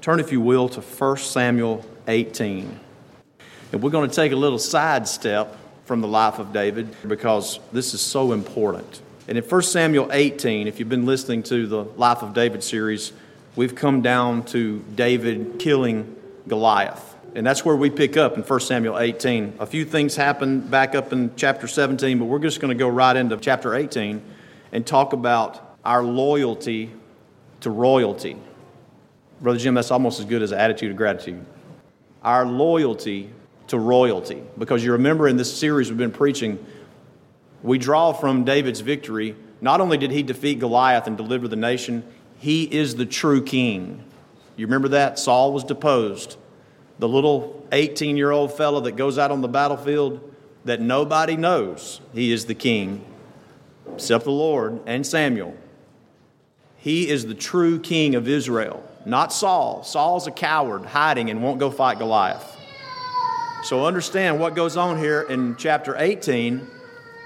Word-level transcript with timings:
Turn, 0.00 0.20
if 0.20 0.30
you 0.30 0.40
will, 0.40 0.68
to 0.70 0.80
1 0.80 1.16
Samuel 1.16 1.84
18. 2.06 2.80
And 3.72 3.82
we're 3.82 3.90
going 3.90 4.08
to 4.08 4.14
take 4.14 4.32
a 4.32 4.36
little 4.36 4.58
sidestep 4.58 5.56
from 5.86 6.00
the 6.00 6.08
life 6.08 6.38
of 6.38 6.52
David 6.52 6.94
because 7.06 7.58
this 7.72 7.94
is 7.94 8.00
so 8.00 8.32
important. 8.32 9.02
And 9.26 9.36
in 9.36 9.44
1 9.44 9.62
Samuel 9.62 10.08
18, 10.12 10.68
if 10.68 10.78
you've 10.78 10.88
been 10.88 11.04
listening 11.04 11.42
to 11.44 11.66
the 11.66 11.82
Life 11.82 12.22
of 12.22 12.32
David 12.32 12.62
series, 12.62 13.12
we've 13.56 13.74
come 13.74 14.00
down 14.00 14.44
to 14.46 14.84
David 14.94 15.58
killing 15.58 16.16
Goliath. 16.46 17.16
And 17.34 17.46
that's 17.46 17.64
where 17.64 17.76
we 17.76 17.90
pick 17.90 18.16
up 18.16 18.36
in 18.36 18.42
1 18.42 18.60
Samuel 18.60 18.98
18. 18.98 19.54
A 19.58 19.66
few 19.66 19.84
things 19.84 20.16
happen 20.16 20.60
back 20.60 20.94
up 20.94 21.12
in 21.12 21.34
chapter 21.36 21.66
17, 21.66 22.18
but 22.18 22.24
we're 22.24 22.38
just 22.38 22.60
going 22.60 22.70
to 22.70 22.78
go 22.78 22.88
right 22.88 23.16
into 23.16 23.36
chapter 23.36 23.74
18 23.74 24.22
and 24.72 24.86
talk 24.86 25.12
about 25.12 25.76
our 25.84 26.02
loyalty 26.02 26.92
to 27.60 27.70
royalty. 27.70 28.36
Brother 29.40 29.58
Jim, 29.58 29.74
that's 29.74 29.90
almost 29.90 30.18
as 30.18 30.26
good 30.26 30.42
as 30.42 30.52
an 30.52 30.58
attitude 30.58 30.90
of 30.90 30.96
gratitude. 30.96 31.44
Our 32.22 32.44
loyalty 32.44 33.30
to 33.68 33.78
royalty. 33.78 34.42
Because 34.56 34.84
you 34.84 34.92
remember 34.92 35.28
in 35.28 35.36
this 35.36 35.56
series 35.56 35.88
we've 35.88 35.98
been 35.98 36.10
preaching, 36.10 36.64
we 37.62 37.78
draw 37.78 38.12
from 38.12 38.44
David's 38.44 38.80
victory. 38.80 39.36
Not 39.60 39.80
only 39.80 39.96
did 39.96 40.10
he 40.10 40.22
defeat 40.22 40.58
Goliath 40.58 41.06
and 41.06 41.16
deliver 41.16 41.48
the 41.48 41.56
nation, 41.56 42.04
he 42.38 42.64
is 42.64 42.96
the 42.96 43.06
true 43.06 43.42
king. 43.42 44.02
You 44.56 44.66
remember 44.66 44.88
that? 44.88 45.18
Saul 45.18 45.52
was 45.52 45.64
deposed. 45.64 46.36
The 46.98 47.08
little 47.08 47.66
18 47.70 48.16
year 48.16 48.30
old 48.30 48.52
fellow 48.56 48.80
that 48.80 48.92
goes 48.92 49.18
out 49.18 49.30
on 49.30 49.40
the 49.40 49.48
battlefield 49.48 50.34
that 50.64 50.80
nobody 50.80 51.36
knows 51.36 52.00
he 52.12 52.32
is 52.32 52.46
the 52.46 52.54
king, 52.54 53.04
except 53.92 54.24
the 54.24 54.30
Lord 54.30 54.80
and 54.86 55.06
Samuel. 55.06 55.56
He 56.76 57.08
is 57.08 57.26
the 57.26 57.34
true 57.34 57.78
king 57.78 58.14
of 58.14 58.28
Israel, 58.28 58.87
not 59.04 59.32
Saul. 59.32 59.84
Saul's 59.84 60.26
a 60.26 60.30
coward, 60.30 60.84
hiding, 60.84 61.30
and 61.30 61.42
won't 61.42 61.58
go 61.58 61.70
fight 61.70 61.98
Goliath. 61.98 62.56
So 63.64 63.86
understand 63.86 64.38
what 64.38 64.54
goes 64.54 64.76
on 64.76 64.98
here 64.98 65.22
in 65.22 65.56
chapter 65.56 65.96
18 65.96 66.66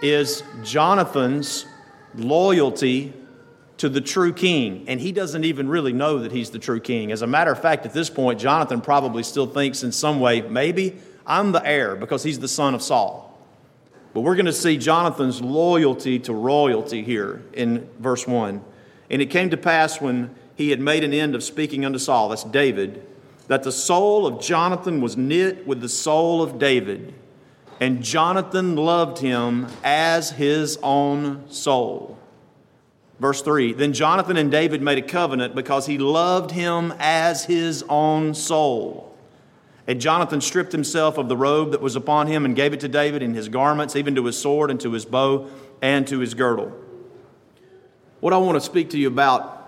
is 0.02 0.42
Jonathan's 0.64 1.66
loyalty 2.14 3.12
to 3.78 3.88
the 3.88 4.00
true 4.00 4.32
king, 4.32 4.84
and 4.88 5.00
he 5.00 5.12
doesn't 5.12 5.44
even 5.44 5.68
really 5.68 5.92
know 5.92 6.20
that 6.20 6.32
he's 6.32 6.50
the 6.50 6.58
true 6.58 6.80
king. 6.80 7.12
As 7.12 7.22
a 7.22 7.26
matter 7.26 7.50
of 7.50 7.60
fact, 7.60 7.84
at 7.84 7.92
this 7.92 8.08
point, 8.08 8.38
Jonathan 8.38 8.80
probably 8.80 9.22
still 9.22 9.46
thinks 9.46 9.82
in 9.82 9.92
some 9.92 10.20
way, 10.20 10.40
maybe 10.40 10.96
I'm 11.26 11.52
the 11.52 11.66
heir 11.66 11.96
because 11.96 12.22
he's 12.22 12.38
the 12.38 12.48
son 12.48 12.74
of 12.74 12.82
Saul. 12.82 13.28
But 14.14 14.20
we're 14.20 14.34
going 14.34 14.46
to 14.46 14.52
see 14.52 14.76
Jonathan's 14.76 15.40
loyalty 15.40 16.18
to 16.20 16.32
royalty 16.32 17.02
here 17.02 17.42
in 17.52 17.88
verse 17.98 18.26
1. 18.26 18.62
And 19.10 19.22
it 19.22 19.26
came 19.26 19.50
to 19.50 19.56
pass 19.56 20.00
when 20.00 20.34
he 20.62 20.70
had 20.70 20.80
made 20.80 21.02
an 21.02 21.12
end 21.12 21.34
of 21.34 21.42
speaking 21.42 21.84
unto 21.84 21.98
Saul, 21.98 22.28
that's 22.28 22.44
David, 22.44 23.04
that 23.48 23.64
the 23.64 23.72
soul 23.72 24.26
of 24.26 24.40
Jonathan 24.40 25.00
was 25.00 25.16
knit 25.16 25.66
with 25.66 25.80
the 25.80 25.88
soul 25.88 26.40
of 26.40 26.58
David, 26.58 27.12
and 27.80 28.00
Jonathan 28.00 28.76
loved 28.76 29.18
him 29.18 29.66
as 29.82 30.30
his 30.30 30.78
own 30.80 31.50
soul. 31.50 32.16
Verse 33.18 33.42
3 33.42 33.72
Then 33.72 33.92
Jonathan 33.92 34.36
and 34.36 34.52
David 34.52 34.82
made 34.82 34.98
a 34.98 35.02
covenant 35.02 35.56
because 35.56 35.86
he 35.86 35.98
loved 35.98 36.52
him 36.52 36.94
as 37.00 37.44
his 37.44 37.82
own 37.88 38.32
soul. 38.32 39.08
And 39.88 40.00
Jonathan 40.00 40.40
stripped 40.40 40.70
himself 40.70 41.18
of 41.18 41.28
the 41.28 41.36
robe 41.36 41.72
that 41.72 41.80
was 41.80 41.96
upon 41.96 42.28
him 42.28 42.44
and 42.44 42.54
gave 42.54 42.72
it 42.72 42.78
to 42.80 42.88
David 42.88 43.20
and 43.20 43.34
his 43.34 43.48
garments, 43.48 43.96
even 43.96 44.14
to 44.14 44.24
his 44.26 44.38
sword 44.38 44.70
and 44.70 44.80
to 44.80 44.92
his 44.92 45.04
bow 45.04 45.48
and 45.82 46.06
to 46.06 46.20
his 46.20 46.34
girdle. 46.34 46.72
What 48.20 48.32
I 48.32 48.36
want 48.36 48.54
to 48.54 48.60
speak 48.60 48.90
to 48.90 48.98
you 48.98 49.08
about 49.08 49.61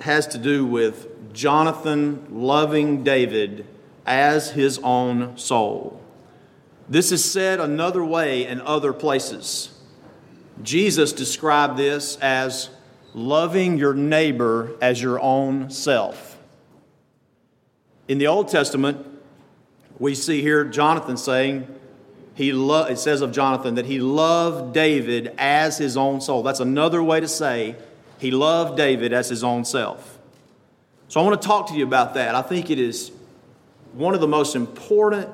has 0.00 0.26
to 0.28 0.38
do 0.38 0.64
with 0.66 1.32
Jonathan 1.32 2.26
loving 2.30 3.04
David 3.04 3.66
as 4.04 4.50
his 4.50 4.78
own 4.78 5.38
soul. 5.38 6.00
This 6.88 7.12
is 7.12 7.24
said 7.24 7.60
another 7.60 8.04
way 8.04 8.46
in 8.46 8.60
other 8.60 8.92
places. 8.92 9.70
Jesus 10.62 11.12
described 11.12 11.76
this 11.76 12.16
as 12.16 12.70
loving 13.14 13.78
your 13.78 13.94
neighbor 13.94 14.76
as 14.80 15.00
your 15.00 15.20
own 15.20 15.70
self. 15.70 16.38
In 18.08 18.18
the 18.18 18.26
Old 18.26 18.48
Testament, 18.48 19.06
we 19.98 20.14
see 20.14 20.42
here 20.42 20.64
Jonathan 20.64 21.16
saying, 21.16 21.66
he 22.34 22.52
lo- 22.52 22.86
it 22.86 22.98
says 22.98 23.20
of 23.20 23.32
Jonathan 23.32 23.74
that 23.76 23.86
he 23.86 24.00
loved 24.00 24.74
David 24.74 25.34
as 25.38 25.78
his 25.78 25.96
own 25.96 26.20
soul. 26.20 26.42
That's 26.42 26.60
another 26.60 27.02
way 27.02 27.20
to 27.20 27.28
say 27.28 27.76
he 28.22 28.30
loved 28.30 28.76
David 28.76 29.12
as 29.12 29.28
his 29.28 29.42
own 29.42 29.64
self. 29.64 30.16
So 31.08 31.20
I 31.20 31.24
want 31.24 31.42
to 31.42 31.48
talk 31.48 31.66
to 31.70 31.74
you 31.74 31.84
about 31.84 32.14
that. 32.14 32.36
I 32.36 32.42
think 32.42 32.70
it 32.70 32.78
is 32.78 33.10
one 33.94 34.14
of 34.14 34.20
the 34.20 34.28
most 34.28 34.54
important 34.54 35.28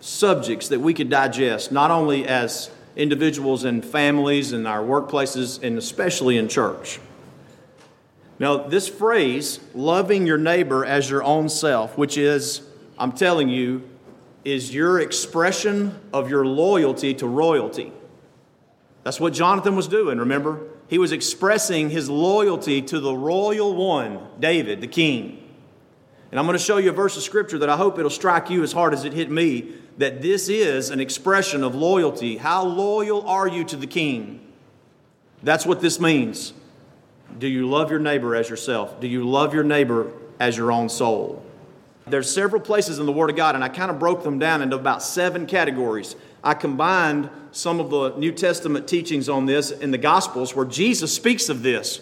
subjects 0.00 0.66
that 0.70 0.80
we 0.80 0.92
could 0.92 1.08
digest, 1.08 1.70
not 1.70 1.92
only 1.92 2.26
as 2.26 2.68
individuals 2.96 3.62
and 3.62 3.84
families 3.84 4.50
and 4.52 4.66
our 4.66 4.82
workplaces, 4.82 5.62
and 5.62 5.78
especially 5.78 6.36
in 6.36 6.48
church. 6.48 6.98
Now, 8.40 8.56
this 8.56 8.88
phrase, 8.88 9.60
loving 9.72 10.26
your 10.26 10.36
neighbor 10.36 10.84
as 10.84 11.08
your 11.08 11.22
own 11.22 11.48
self, 11.48 11.96
which 11.96 12.18
is, 12.18 12.60
I'm 12.98 13.12
telling 13.12 13.48
you, 13.48 13.88
is 14.44 14.74
your 14.74 14.98
expression 14.98 15.96
of 16.12 16.28
your 16.28 16.44
loyalty 16.44 17.14
to 17.14 17.26
royalty. 17.28 17.92
That's 19.04 19.20
what 19.20 19.32
Jonathan 19.32 19.76
was 19.76 19.86
doing, 19.86 20.18
remember? 20.18 20.60
He 20.88 20.98
was 20.98 21.12
expressing 21.12 21.90
his 21.90 22.08
loyalty 22.10 22.82
to 22.82 22.98
the 22.98 23.14
royal 23.14 23.74
one, 23.74 24.26
David, 24.40 24.80
the 24.80 24.88
king. 24.88 25.44
And 26.30 26.38
I'm 26.38 26.46
going 26.46 26.58
to 26.58 26.62
show 26.62 26.78
you 26.78 26.90
a 26.90 26.92
verse 26.92 27.16
of 27.16 27.22
scripture 27.22 27.58
that 27.58 27.70
I 27.70 27.76
hope 27.76 27.98
it'll 27.98 28.10
strike 28.10 28.50
you 28.50 28.62
as 28.62 28.72
hard 28.72 28.92
as 28.92 29.04
it 29.04 29.12
hit 29.12 29.30
me 29.30 29.74
that 29.98 30.22
this 30.22 30.48
is 30.48 30.90
an 30.90 31.00
expression 31.00 31.64
of 31.64 31.74
loyalty. 31.74 32.36
How 32.36 32.64
loyal 32.64 33.26
are 33.28 33.48
you 33.48 33.64
to 33.64 33.76
the 33.76 33.86
king? 33.86 34.40
That's 35.42 35.66
what 35.66 35.80
this 35.80 36.00
means. 36.00 36.52
Do 37.38 37.46
you 37.46 37.68
love 37.68 37.90
your 37.90 38.00
neighbor 38.00 38.34
as 38.34 38.48
yourself? 38.48 39.00
Do 39.00 39.06
you 39.06 39.28
love 39.28 39.54
your 39.54 39.64
neighbor 39.64 40.12
as 40.40 40.56
your 40.56 40.72
own 40.72 40.88
soul? 40.88 41.44
There's 42.10 42.30
several 42.30 42.60
places 42.60 42.98
in 42.98 43.06
the 43.06 43.12
Word 43.12 43.30
of 43.30 43.36
God, 43.36 43.54
and 43.54 43.64
I 43.64 43.68
kind 43.68 43.90
of 43.90 43.98
broke 43.98 44.22
them 44.22 44.38
down 44.38 44.62
into 44.62 44.76
about 44.76 45.02
seven 45.02 45.46
categories. 45.46 46.16
I 46.42 46.54
combined 46.54 47.30
some 47.52 47.80
of 47.80 47.90
the 47.90 48.16
New 48.16 48.32
Testament 48.32 48.86
teachings 48.86 49.28
on 49.28 49.46
this 49.46 49.70
in 49.70 49.90
the 49.90 49.98
Gospels 49.98 50.54
where 50.54 50.64
Jesus 50.64 51.14
speaks 51.14 51.48
of 51.48 51.62
this, 51.62 52.00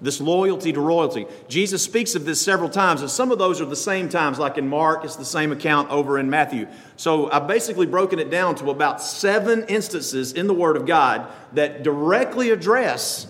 this 0.00 0.20
loyalty 0.20 0.72
to 0.72 0.80
royalty. 0.80 1.26
Jesus 1.48 1.82
speaks 1.82 2.14
of 2.14 2.24
this 2.24 2.40
several 2.40 2.68
times, 2.68 3.00
and 3.00 3.10
some 3.10 3.30
of 3.30 3.38
those 3.38 3.60
are 3.60 3.66
the 3.66 3.76
same 3.76 4.08
times, 4.08 4.38
like 4.38 4.58
in 4.58 4.68
Mark, 4.68 5.04
it's 5.04 5.16
the 5.16 5.24
same 5.24 5.52
account 5.52 5.90
over 5.90 6.18
in 6.18 6.30
Matthew. 6.30 6.66
So 6.96 7.30
I've 7.30 7.46
basically 7.46 7.86
broken 7.86 8.18
it 8.18 8.30
down 8.30 8.54
to 8.56 8.70
about 8.70 9.02
seven 9.02 9.64
instances 9.64 10.32
in 10.32 10.46
the 10.46 10.54
Word 10.54 10.76
of 10.76 10.86
God 10.86 11.26
that 11.52 11.82
directly 11.82 12.50
address 12.50 13.26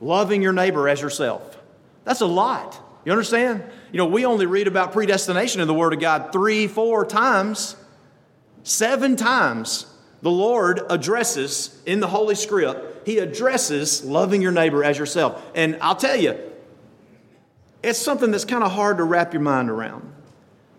loving 0.00 0.42
your 0.42 0.52
neighbor 0.52 0.88
as 0.88 1.00
yourself. 1.00 1.58
That's 2.04 2.20
a 2.20 2.26
lot. 2.26 2.80
You 3.04 3.12
understand? 3.12 3.62
You 3.92 3.98
know, 3.98 4.06
we 4.06 4.26
only 4.26 4.46
read 4.46 4.66
about 4.66 4.92
predestination 4.92 5.60
in 5.60 5.68
the 5.68 5.74
Word 5.74 5.92
of 5.92 6.00
God 6.00 6.32
three, 6.32 6.66
four 6.66 7.04
times. 7.04 7.76
Seven 8.62 9.16
times 9.16 9.86
the 10.22 10.30
Lord 10.30 10.80
addresses 10.90 11.80
in 11.86 12.00
the 12.00 12.08
Holy 12.08 12.34
Script, 12.34 13.06
He 13.06 13.18
addresses 13.18 14.04
loving 14.04 14.42
your 14.42 14.52
neighbor 14.52 14.84
as 14.84 14.98
yourself. 14.98 15.42
And 15.54 15.78
I'll 15.80 15.96
tell 15.96 16.16
you, 16.16 16.38
it's 17.82 17.98
something 17.98 18.30
that's 18.30 18.44
kind 18.44 18.62
of 18.62 18.72
hard 18.72 18.98
to 18.98 19.04
wrap 19.04 19.32
your 19.32 19.42
mind 19.42 19.70
around. 19.70 20.12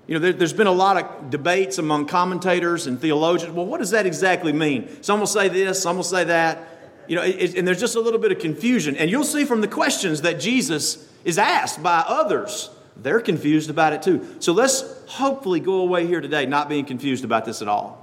You 0.05 0.19
know, 0.19 0.31
there, 0.31 0.39
has 0.39 0.53
been 0.53 0.67
a 0.67 0.71
lot 0.71 0.97
of 0.97 1.29
debates 1.29 1.77
among 1.77 2.05
commentators 2.05 2.85
and 2.85 2.99
theologians. 2.99 3.53
Well, 3.53 3.65
what 3.65 3.79
does 3.79 3.91
that 3.91 4.05
exactly 4.05 4.53
mean? 4.53 5.01
Some 5.01 5.19
will 5.19 5.27
say 5.27 5.47
this, 5.47 5.81
some 5.81 5.95
will 5.95 6.03
say 6.03 6.25
that. 6.25 6.67
You 7.07 7.15
know, 7.15 7.23
it, 7.23 7.55
and 7.55 7.67
there's 7.67 7.79
just 7.79 7.95
a 7.95 7.99
little 7.99 8.19
bit 8.19 8.31
of 8.31 8.39
confusion. 8.39 8.95
And 8.95 9.09
you'll 9.09 9.23
see 9.23 9.45
from 9.45 9.61
the 9.61 9.67
questions 9.67 10.21
that 10.21 10.39
Jesus 10.39 11.07
is 11.23 11.37
asked 11.37 11.81
by 11.81 12.03
others 12.07 12.69
they're 12.97 13.21
confused 13.21 13.69
about 13.69 13.93
it 13.93 14.01
too. 14.01 14.25
So 14.39 14.53
let's 14.53 14.83
hopefully 15.07 15.59
go 15.59 15.81
away 15.81 16.07
here 16.07 16.21
today 16.21 16.45
not 16.45 16.69
being 16.69 16.85
confused 16.85 17.23
about 17.23 17.45
this 17.45 17.61
at 17.61 17.67
all. 17.67 17.97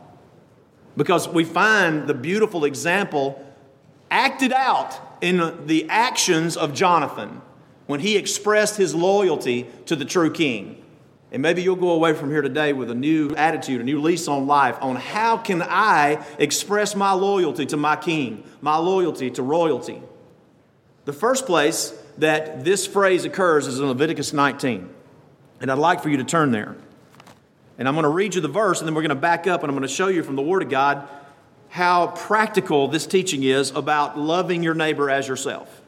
Because 0.97 1.29
we 1.29 1.45
find 1.45 2.09
the 2.09 2.15
beautiful 2.15 2.65
example 2.65 3.45
acted 4.11 4.53
out 4.53 4.99
in 5.21 5.67
the 5.67 5.89
actions 5.89 6.57
of 6.57 6.75
Jonathan 6.75 7.41
when 7.87 8.01
he 8.01 8.17
expressed 8.17 8.77
his 8.77 8.95
loyalty 8.95 9.67
to 9.87 9.95
the 9.95 10.05
true 10.05 10.33
king. 10.33 10.83
And 11.31 11.43
maybe 11.43 11.63
you'll 11.63 11.77
go 11.77 11.91
away 11.91 12.15
from 12.15 12.31
here 12.31 12.41
today 12.41 12.73
with 12.73 12.91
a 12.91 12.95
new 12.95 13.35
attitude, 13.37 13.83
a 13.83 13.85
new 13.85 14.01
lease 14.01 14.29
on 14.29 14.47
life 14.47 14.79
on 14.81 14.97
how 14.97 15.37
can 15.37 15.63
I 15.63 16.25
express 16.39 16.97
my 16.97 17.13
loyalty 17.13 17.67
to 17.67 17.77
my 17.77 17.97
king, 17.97 18.43
my 18.63 18.79
loyalty 18.79 19.31
to 19.33 19.43
royalty. 19.43 20.03
The 21.05 21.13
first 21.13 21.47
place 21.47 21.93
that 22.19 22.65
this 22.65 22.87
phrase 22.87 23.25
occurs 23.25 23.67
is 23.67 23.79
in 23.79 23.87
Leviticus 23.87 24.33
19. 24.33 24.89
And 25.61 25.73
I'd 25.73 25.79
like 25.79 26.03
for 26.03 26.09
you 26.09 26.19
to 26.19 26.25
turn 26.25 26.51
there. 26.51 26.77
And 27.79 27.87
I'm 27.87 27.95
going 27.95 28.05
to 28.05 28.11
read 28.11 28.35
you 28.35 28.41
the 28.41 28.49
verse, 28.49 28.81
and 28.81 28.89
then 28.89 28.95
we're 28.95 29.03
going 29.03 29.11
to 29.11 29.15
back 29.15 29.47
up 29.47 29.63
and 29.63 29.71
I'm 29.71 29.77
going 29.77 29.87
to 29.87 29.95
show 29.95 30.09
you 30.09 30.23
from 30.23 30.37
the 30.37 30.43
Word 30.43 30.63
of 30.63 30.69
God 30.69 31.09
how 31.69 32.09
practical 32.09 32.89
this 32.89 33.07
teaching 33.07 33.43
is 33.43 33.71
about 33.71 34.19
loving 34.19 34.63
your 34.63 34.75
neighbor 34.75 35.11
as 35.11 35.29
yourself. 35.29 35.83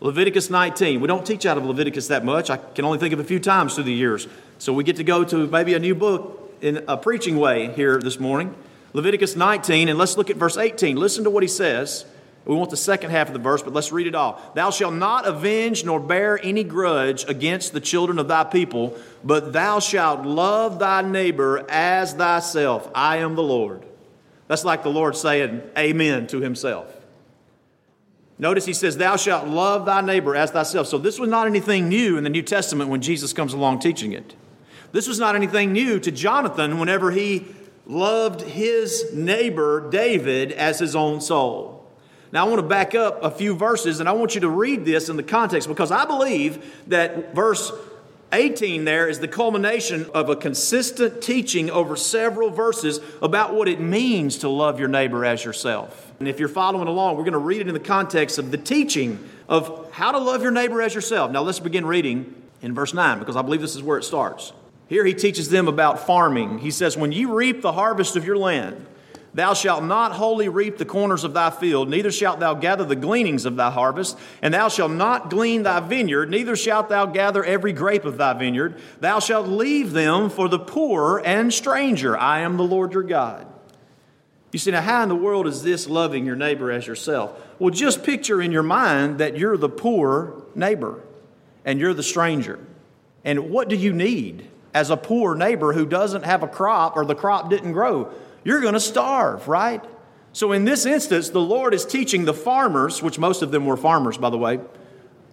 Leviticus 0.00 0.48
19. 0.48 1.00
We 1.00 1.08
don't 1.08 1.26
teach 1.26 1.44
out 1.44 1.58
of 1.58 1.64
Leviticus 1.64 2.08
that 2.08 2.24
much. 2.24 2.50
I 2.50 2.56
can 2.56 2.84
only 2.84 2.98
think 2.98 3.12
of 3.12 3.20
a 3.20 3.24
few 3.24 3.40
times 3.40 3.74
through 3.74 3.84
the 3.84 3.92
years. 3.92 4.28
So 4.58 4.72
we 4.72 4.84
get 4.84 4.96
to 4.96 5.04
go 5.04 5.24
to 5.24 5.48
maybe 5.48 5.74
a 5.74 5.78
new 5.78 5.94
book 5.94 6.56
in 6.60 6.84
a 6.88 6.96
preaching 6.96 7.36
way 7.36 7.72
here 7.72 7.98
this 7.98 8.20
morning. 8.20 8.54
Leviticus 8.92 9.36
19, 9.36 9.88
and 9.88 9.98
let's 9.98 10.16
look 10.16 10.30
at 10.30 10.36
verse 10.36 10.56
18. 10.56 10.96
Listen 10.96 11.24
to 11.24 11.30
what 11.30 11.42
he 11.42 11.48
says. 11.48 12.06
We 12.48 12.54
want 12.54 12.70
the 12.70 12.78
second 12.78 13.10
half 13.10 13.26
of 13.26 13.34
the 13.34 13.38
verse, 13.38 13.62
but 13.62 13.74
let's 13.74 13.92
read 13.92 14.06
it 14.06 14.14
all. 14.14 14.40
Thou 14.54 14.70
shalt 14.70 14.94
not 14.94 15.26
avenge 15.26 15.84
nor 15.84 16.00
bear 16.00 16.42
any 16.42 16.64
grudge 16.64 17.28
against 17.28 17.74
the 17.74 17.80
children 17.80 18.18
of 18.18 18.26
thy 18.26 18.42
people, 18.44 18.96
but 19.22 19.52
thou 19.52 19.80
shalt 19.80 20.24
love 20.24 20.78
thy 20.78 21.02
neighbor 21.02 21.66
as 21.68 22.14
thyself. 22.14 22.90
I 22.94 23.18
am 23.18 23.34
the 23.34 23.42
Lord. 23.42 23.84
That's 24.46 24.64
like 24.64 24.82
the 24.82 24.88
Lord 24.88 25.14
saying 25.14 25.60
amen 25.76 26.26
to 26.28 26.40
himself. 26.40 26.90
Notice 28.38 28.64
he 28.64 28.72
says, 28.72 28.96
Thou 28.96 29.16
shalt 29.16 29.46
love 29.46 29.84
thy 29.84 30.00
neighbor 30.00 30.34
as 30.34 30.50
thyself. 30.50 30.86
So 30.86 30.96
this 30.96 31.18
was 31.18 31.28
not 31.28 31.46
anything 31.46 31.90
new 31.90 32.16
in 32.16 32.24
the 32.24 32.30
New 32.30 32.40
Testament 32.40 32.88
when 32.88 33.02
Jesus 33.02 33.34
comes 33.34 33.52
along 33.52 33.80
teaching 33.80 34.12
it. 34.12 34.34
This 34.92 35.06
was 35.06 35.18
not 35.18 35.36
anything 35.36 35.74
new 35.74 36.00
to 36.00 36.10
Jonathan 36.10 36.78
whenever 36.78 37.10
he 37.10 37.44
loved 37.84 38.40
his 38.40 39.12
neighbor 39.12 39.90
David 39.90 40.52
as 40.52 40.78
his 40.78 40.96
own 40.96 41.20
soul. 41.20 41.77
Now, 42.32 42.44
I 42.44 42.48
want 42.48 42.60
to 42.60 42.68
back 42.68 42.94
up 42.94 43.22
a 43.22 43.30
few 43.30 43.54
verses 43.54 44.00
and 44.00 44.08
I 44.08 44.12
want 44.12 44.34
you 44.34 44.42
to 44.42 44.50
read 44.50 44.84
this 44.84 45.08
in 45.08 45.16
the 45.16 45.22
context 45.22 45.68
because 45.68 45.90
I 45.90 46.04
believe 46.04 46.82
that 46.88 47.34
verse 47.34 47.72
18 48.32 48.84
there 48.84 49.08
is 49.08 49.20
the 49.20 49.28
culmination 49.28 50.06
of 50.12 50.28
a 50.28 50.36
consistent 50.36 51.22
teaching 51.22 51.70
over 51.70 51.96
several 51.96 52.50
verses 52.50 53.00
about 53.22 53.54
what 53.54 53.68
it 53.68 53.80
means 53.80 54.38
to 54.38 54.48
love 54.48 54.78
your 54.78 54.88
neighbor 54.88 55.24
as 55.24 55.44
yourself. 55.44 56.12
And 56.18 56.28
if 56.28 56.38
you're 56.38 56.48
following 56.48 56.88
along, 56.88 57.16
we're 57.16 57.22
going 57.22 57.32
to 57.32 57.38
read 57.38 57.62
it 57.62 57.68
in 57.68 57.74
the 57.74 57.80
context 57.80 58.38
of 58.38 58.50
the 58.50 58.58
teaching 58.58 59.26
of 59.48 59.90
how 59.92 60.12
to 60.12 60.18
love 60.18 60.42
your 60.42 60.50
neighbor 60.50 60.82
as 60.82 60.94
yourself. 60.94 61.30
Now, 61.30 61.42
let's 61.42 61.60
begin 61.60 61.86
reading 61.86 62.34
in 62.60 62.74
verse 62.74 62.92
9 62.92 63.18
because 63.18 63.36
I 63.36 63.42
believe 63.42 63.62
this 63.62 63.76
is 63.76 63.82
where 63.82 63.96
it 63.96 64.04
starts. 64.04 64.52
Here 64.88 65.04
he 65.04 65.14
teaches 65.14 65.48
them 65.48 65.68
about 65.68 66.06
farming. 66.06 66.58
He 66.58 66.70
says, 66.70 66.96
When 66.96 67.12
you 67.12 67.34
reap 67.34 67.62
the 67.62 67.72
harvest 67.72 68.16
of 68.16 68.24
your 68.24 68.36
land, 68.36 68.86
Thou 69.38 69.54
shalt 69.54 69.84
not 69.84 70.10
wholly 70.10 70.48
reap 70.48 70.78
the 70.78 70.84
corners 70.84 71.22
of 71.22 71.32
thy 71.32 71.50
field, 71.50 71.88
neither 71.88 72.10
shalt 72.10 72.40
thou 72.40 72.54
gather 72.54 72.84
the 72.84 72.96
gleanings 72.96 73.44
of 73.44 73.54
thy 73.54 73.70
harvest, 73.70 74.18
and 74.42 74.52
thou 74.52 74.68
shalt 74.68 74.90
not 74.90 75.30
glean 75.30 75.62
thy 75.62 75.78
vineyard, 75.78 76.28
neither 76.28 76.56
shalt 76.56 76.88
thou 76.88 77.06
gather 77.06 77.44
every 77.44 77.72
grape 77.72 78.04
of 78.04 78.18
thy 78.18 78.32
vineyard. 78.32 78.80
Thou 78.98 79.20
shalt 79.20 79.46
leave 79.46 79.92
them 79.92 80.28
for 80.28 80.48
the 80.48 80.58
poor 80.58 81.22
and 81.24 81.54
stranger. 81.54 82.18
I 82.18 82.40
am 82.40 82.56
the 82.56 82.64
Lord 82.64 82.92
your 82.92 83.04
God. 83.04 83.46
You 84.50 84.58
see, 84.58 84.72
now 84.72 84.80
how 84.80 85.04
in 85.04 85.08
the 85.08 85.14
world 85.14 85.46
is 85.46 85.62
this 85.62 85.86
loving 85.86 86.26
your 86.26 86.34
neighbor 86.34 86.72
as 86.72 86.88
yourself? 86.88 87.40
Well, 87.60 87.70
just 87.70 88.02
picture 88.02 88.42
in 88.42 88.50
your 88.50 88.64
mind 88.64 89.18
that 89.18 89.36
you're 89.36 89.56
the 89.56 89.68
poor 89.68 90.42
neighbor 90.56 91.00
and 91.64 91.78
you're 91.78 91.94
the 91.94 92.02
stranger. 92.02 92.58
And 93.24 93.50
what 93.50 93.68
do 93.68 93.76
you 93.76 93.92
need 93.92 94.48
as 94.74 94.90
a 94.90 94.96
poor 94.96 95.36
neighbor 95.36 95.74
who 95.74 95.86
doesn't 95.86 96.24
have 96.24 96.42
a 96.42 96.48
crop 96.48 96.96
or 96.96 97.04
the 97.04 97.14
crop 97.14 97.50
didn't 97.50 97.70
grow? 97.70 98.12
You're 98.48 98.60
going 98.60 98.74
to 98.74 98.80
starve, 98.80 99.46
right? 99.46 99.84
So, 100.32 100.52
in 100.52 100.64
this 100.64 100.86
instance, 100.86 101.30
the 101.30 101.40
Lord 101.40 101.74
is 101.74 101.84
teaching 101.84 102.24
the 102.24 102.34
farmers, 102.34 103.02
which 103.02 103.18
most 103.18 103.42
of 103.42 103.50
them 103.50 103.66
were 103.66 103.76
farmers, 103.76 104.16
by 104.16 104.30
the 104.30 104.38
way, 104.38 104.60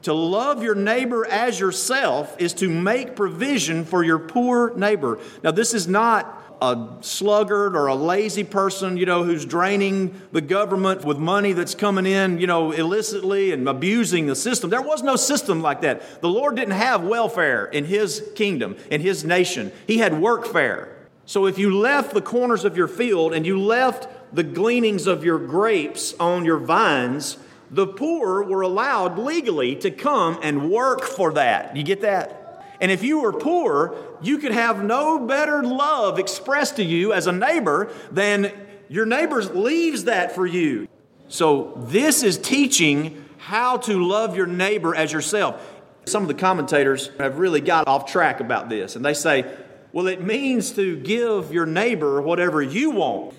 to 0.03 0.13
love 0.13 0.61
your 0.61 0.75
neighbor 0.75 1.25
as 1.25 1.59
yourself 1.59 2.35
is 2.39 2.53
to 2.55 2.69
make 2.69 3.15
provision 3.15 3.85
for 3.85 4.03
your 4.03 4.19
poor 4.19 4.75
neighbor. 4.75 5.19
Now, 5.43 5.51
this 5.51 5.73
is 5.73 5.87
not 5.87 6.43
a 6.61 6.87
sluggard 7.01 7.75
or 7.75 7.87
a 7.87 7.95
lazy 7.95 8.43
person, 8.43 8.97
you 8.97 9.05
know, 9.05 9.23
who's 9.23 9.45
draining 9.45 10.19
the 10.31 10.41
government 10.41 11.03
with 11.03 11.17
money 11.17 11.53
that's 11.53 11.75
coming 11.75 12.05
in, 12.05 12.39
you 12.39 12.47
know, 12.47 12.71
illicitly 12.71 13.51
and 13.51 13.67
abusing 13.67 14.27
the 14.27 14.35
system. 14.35 14.69
There 14.69 14.81
was 14.81 15.03
no 15.03 15.15
system 15.15 15.61
like 15.61 15.81
that. 15.81 16.21
The 16.21 16.29
Lord 16.29 16.55
didn't 16.55 16.75
have 16.75 17.03
welfare 17.03 17.65
in 17.65 17.85
His 17.85 18.23
kingdom, 18.35 18.77
in 18.91 19.01
His 19.01 19.23
nation. 19.23 19.71
He 19.87 19.97
had 19.97 20.13
workfare. 20.13 20.89
So 21.25 21.47
if 21.47 21.57
you 21.57 21.75
left 21.75 22.13
the 22.13 22.21
corners 22.21 22.65
of 22.65 22.77
your 22.77 22.87
field 22.87 23.33
and 23.33 23.45
you 23.45 23.59
left 23.59 24.07
the 24.33 24.43
gleanings 24.43 25.07
of 25.07 25.23
your 25.23 25.39
grapes 25.39 26.13
on 26.19 26.45
your 26.45 26.57
vines, 26.57 27.37
the 27.71 27.87
poor 27.87 28.43
were 28.43 28.61
allowed 28.61 29.17
legally 29.17 29.75
to 29.77 29.89
come 29.89 30.39
and 30.43 30.69
work 30.69 31.03
for 31.03 31.33
that. 31.33 31.75
You 31.75 31.83
get 31.83 32.01
that? 32.01 32.75
And 32.79 32.91
if 32.91 33.03
you 33.03 33.21
were 33.21 33.33
poor, 33.33 33.95
you 34.21 34.37
could 34.37 34.51
have 34.51 34.83
no 34.83 35.19
better 35.19 35.63
love 35.63 36.19
expressed 36.19 36.75
to 36.75 36.83
you 36.83 37.13
as 37.13 37.25
a 37.25 37.31
neighbor 37.31 37.91
than 38.11 38.51
your 38.87 39.05
neighbor 39.05 39.41
leaves 39.41 40.03
that 40.03 40.35
for 40.35 40.45
you. 40.45 40.87
So 41.27 41.73
this 41.87 42.21
is 42.21 42.37
teaching 42.37 43.25
how 43.37 43.77
to 43.77 44.03
love 44.05 44.35
your 44.35 44.45
neighbor 44.45 44.93
as 44.93 45.11
yourself. 45.11 45.71
Some 46.05 46.21
of 46.21 46.27
the 46.27 46.35
commentators 46.35 47.09
have 47.17 47.39
really 47.39 47.61
got 47.61 47.87
off 47.87 48.11
track 48.11 48.39
about 48.39 48.69
this, 48.69 48.95
and 48.95 49.03
they 49.03 49.15
say, 49.15 49.51
well, 49.95 50.07
it 50.07 50.21
means 50.21 50.71
to 50.73 50.97
give 50.97 51.53
your 51.53 51.65
neighbor 51.65 52.21
whatever 52.21 52.61
you 52.61 52.91
want. 52.91 53.33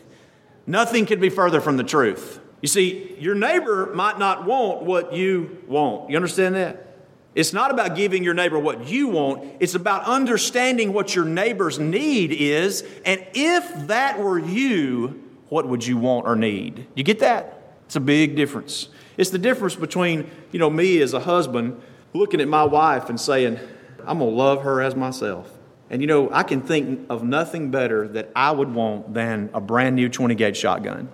Nothing 0.67 1.05
could 1.05 1.20
be 1.20 1.29
further 1.29 1.61
from 1.61 1.76
the 1.76 1.85
truth. 1.85 2.41
You 2.62 2.69
see, 2.69 3.14
your 3.20 3.35
neighbor 3.35 3.93
might 3.94 4.19
not 4.19 4.47
want 4.47 4.82
what 4.82 5.12
you 5.12 5.58
want. 5.67 6.08
You 6.08 6.17
understand 6.17 6.55
that? 6.55 6.97
It's 7.35 7.53
not 7.53 7.70
about 7.70 7.94
giving 7.94 8.25
your 8.25 8.32
neighbor 8.32 8.58
what 8.58 8.88
you 8.88 9.08
want, 9.08 9.44
it's 9.61 9.75
about 9.75 10.05
understanding 10.05 10.94
what 10.94 11.14
your 11.14 11.26
neighbor's 11.26 11.79
need 11.79 12.32
is. 12.32 12.85
And 13.05 13.23
if 13.35 13.88
that 13.88 14.19
were 14.19 14.38
you, 14.38 15.23
what 15.50 15.69
would 15.69 15.87
you 15.87 15.99
want 15.99 16.26
or 16.26 16.37
need? 16.37 16.87
You 16.94 17.05
get 17.05 17.19
that? 17.19 17.75
It's 17.85 17.97
a 17.97 18.00
big 18.00 18.35
difference. 18.35 18.88
It's 19.19 19.29
the 19.29 19.38
difference 19.38 19.75
between, 19.75 20.31
you 20.52 20.59
know, 20.59 20.70
me 20.70 21.02
as 21.02 21.12
a 21.12 21.20
husband 21.20 21.82
looking 22.14 22.41
at 22.41 22.49
my 22.49 22.64
wife 22.64 23.11
and 23.11 23.20
saying, 23.20 23.61
I'm 24.06 24.20
going 24.20 24.31
to 24.31 24.37
love 24.37 24.62
her 24.62 24.81
as 24.81 24.97
myself. 24.97 25.52
And 25.91 26.00
you 26.00 26.09
know, 26.09 26.31
I 26.33 26.43
can 26.43 26.61
think 26.61 27.06
of 27.09 27.23
nothing 27.23 27.71
better 27.71 28.09
that 28.09 28.31
I 28.35 28.50
would 28.50 28.75
want 28.75 29.15
than 29.15 29.50
a 29.55 29.61
brand 29.61 29.97
new 29.97 30.09
20 30.09 30.35
gauge 30.35 30.56
shotgun. 30.56 31.09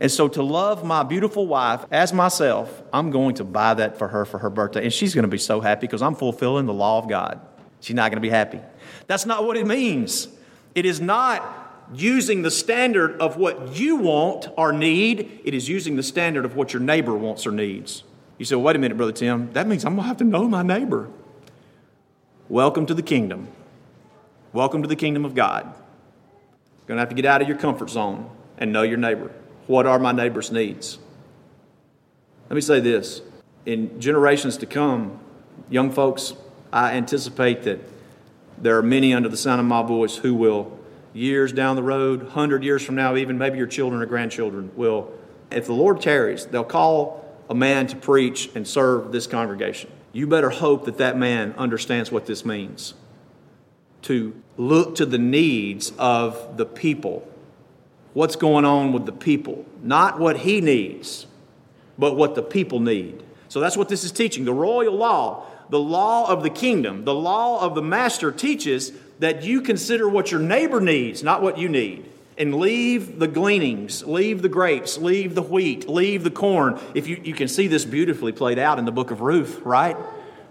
And 0.00 0.10
so, 0.10 0.26
to 0.28 0.42
love 0.42 0.84
my 0.84 1.04
beautiful 1.04 1.46
wife 1.46 1.84
as 1.92 2.12
myself, 2.12 2.82
I'm 2.92 3.10
going 3.10 3.36
to 3.36 3.44
buy 3.44 3.74
that 3.74 3.98
for 3.98 4.08
her 4.08 4.24
for 4.24 4.38
her 4.38 4.50
birthday. 4.50 4.82
And 4.82 4.92
she's 4.92 5.14
going 5.14 5.22
to 5.24 5.28
be 5.28 5.38
so 5.38 5.60
happy 5.60 5.82
because 5.82 6.02
I'm 6.02 6.16
fulfilling 6.16 6.66
the 6.66 6.74
law 6.74 6.98
of 6.98 7.08
God. 7.08 7.40
She's 7.80 7.94
not 7.94 8.10
going 8.10 8.16
to 8.16 8.22
be 8.22 8.28
happy. 8.28 8.60
That's 9.06 9.26
not 9.26 9.44
what 9.44 9.56
it 9.56 9.66
means. 9.66 10.28
It 10.74 10.86
is 10.86 11.00
not 11.00 11.62
using 11.94 12.42
the 12.42 12.50
standard 12.50 13.20
of 13.20 13.36
what 13.36 13.76
you 13.76 13.96
want 13.96 14.48
or 14.56 14.72
need, 14.72 15.40
it 15.44 15.54
is 15.54 15.68
using 15.68 15.96
the 15.96 16.02
standard 16.02 16.44
of 16.44 16.56
what 16.56 16.72
your 16.72 16.80
neighbor 16.80 17.14
wants 17.14 17.46
or 17.46 17.52
needs. 17.52 18.02
You 18.38 18.44
say, 18.44 18.54
well, 18.54 18.64
wait 18.64 18.76
a 18.76 18.78
minute, 18.78 18.96
Brother 18.96 19.12
Tim, 19.12 19.52
that 19.52 19.68
means 19.68 19.84
I'm 19.84 19.94
going 19.94 20.04
to 20.04 20.08
have 20.08 20.16
to 20.18 20.24
know 20.24 20.48
my 20.48 20.62
neighbor. 20.62 21.10
Welcome 22.48 22.86
to 22.86 22.94
the 22.94 23.02
kingdom. 23.02 23.48
Welcome 24.54 24.82
to 24.82 24.88
the 24.88 24.96
kingdom 24.96 25.24
of 25.24 25.34
God. 25.34 25.64
You're 25.64 26.86
going 26.86 26.96
to 26.96 27.00
have 27.00 27.08
to 27.08 27.14
get 27.14 27.24
out 27.24 27.40
of 27.40 27.48
your 27.48 27.56
comfort 27.56 27.88
zone 27.88 28.28
and 28.58 28.70
know 28.70 28.82
your 28.82 28.98
neighbor. 28.98 29.30
What 29.66 29.86
are 29.86 29.98
my 29.98 30.12
neighbor's 30.12 30.52
needs? 30.52 30.98
Let 32.50 32.56
me 32.56 32.60
say 32.60 32.78
this 32.78 33.22
in 33.64 33.98
generations 33.98 34.58
to 34.58 34.66
come, 34.66 35.18
young 35.70 35.90
folks, 35.90 36.34
I 36.70 36.92
anticipate 36.92 37.62
that 37.62 37.80
there 38.58 38.76
are 38.76 38.82
many 38.82 39.14
under 39.14 39.30
the 39.30 39.38
sound 39.38 39.58
of 39.58 39.66
my 39.66 39.82
voice 39.82 40.16
who 40.16 40.34
will, 40.34 40.78
years 41.14 41.50
down 41.54 41.74
the 41.74 41.82
road, 41.82 42.24
100 42.24 42.62
years 42.62 42.84
from 42.84 42.94
now, 42.94 43.16
even 43.16 43.38
maybe 43.38 43.56
your 43.56 43.66
children 43.66 44.02
or 44.02 44.06
grandchildren, 44.06 44.70
will, 44.76 45.10
if 45.50 45.64
the 45.64 45.72
Lord 45.72 46.02
tarries, 46.02 46.44
they'll 46.44 46.62
call 46.62 47.24
a 47.48 47.54
man 47.54 47.86
to 47.86 47.96
preach 47.96 48.50
and 48.54 48.68
serve 48.68 49.12
this 49.12 49.26
congregation. 49.26 49.90
You 50.12 50.26
better 50.26 50.50
hope 50.50 50.84
that 50.84 50.98
that 50.98 51.16
man 51.16 51.54
understands 51.56 52.12
what 52.12 52.26
this 52.26 52.44
means 52.44 52.92
to 54.02 54.34
look 54.56 54.96
to 54.96 55.06
the 55.06 55.18
needs 55.18 55.92
of 55.98 56.56
the 56.56 56.66
people. 56.66 57.28
What's 58.12 58.36
going 58.36 58.64
on 58.64 58.92
with 58.92 59.06
the 59.06 59.12
people? 59.12 59.64
Not 59.82 60.18
what 60.18 60.38
he 60.38 60.60
needs, 60.60 61.26
but 61.98 62.16
what 62.16 62.34
the 62.34 62.42
people 62.42 62.80
need. 62.80 63.22
So 63.48 63.60
that's 63.60 63.76
what 63.76 63.88
this 63.88 64.04
is 64.04 64.12
teaching. 64.12 64.44
The 64.44 64.52
royal 64.52 64.94
law, 64.94 65.46
the 65.70 65.78
law 65.78 66.30
of 66.30 66.42
the 66.42 66.50
kingdom, 66.50 67.04
the 67.04 67.14
law 67.14 67.64
of 67.64 67.74
the 67.74 67.82
master 67.82 68.32
teaches 68.32 68.92
that 69.18 69.42
you 69.42 69.60
consider 69.62 70.08
what 70.08 70.30
your 70.30 70.40
neighbor 70.40 70.80
needs, 70.80 71.22
not 71.22 71.42
what 71.42 71.58
you 71.58 71.68
need. 71.68 72.08
And 72.38 72.54
leave 72.54 73.18
the 73.18 73.28
gleanings, 73.28 74.04
leave 74.04 74.40
the 74.40 74.48
grapes, 74.48 74.96
leave 74.96 75.34
the 75.34 75.42
wheat, 75.42 75.88
leave 75.88 76.24
the 76.24 76.30
corn. 76.30 76.80
If 76.94 77.06
you, 77.06 77.20
you 77.22 77.34
can 77.34 77.46
see 77.46 77.66
this 77.66 77.84
beautifully 77.84 78.32
played 78.32 78.58
out 78.58 78.78
in 78.78 78.86
the 78.86 78.92
book 78.92 79.10
of 79.10 79.20
Ruth, 79.20 79.60
right? 79.64 79.96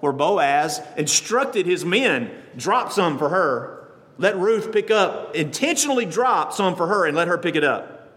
Where 0.01 0.11
Boaz 0.11 0.81
instructed 0.97 1.65
his 1.65 1.85
men, 1.85 2.31
drop 2.57 2.91
some 2.91 3.17
for 3.17 3.29
her, 3.29 3.81
let 4.17 4.37
Ruth 4.37 4.71
pick 4.71 4.91
up, 4.91 5.35
intentionally 5.35 6.05
drop 6.05 6.53
some 6.53 6.75
for 6.75 6.87
her 6.87 7.05
and 7.05 7.15
let 7.15 7.27
her 7.27 7.37
pick 7.37 7.55
it 7.55 7.63
up. 7.63 8.11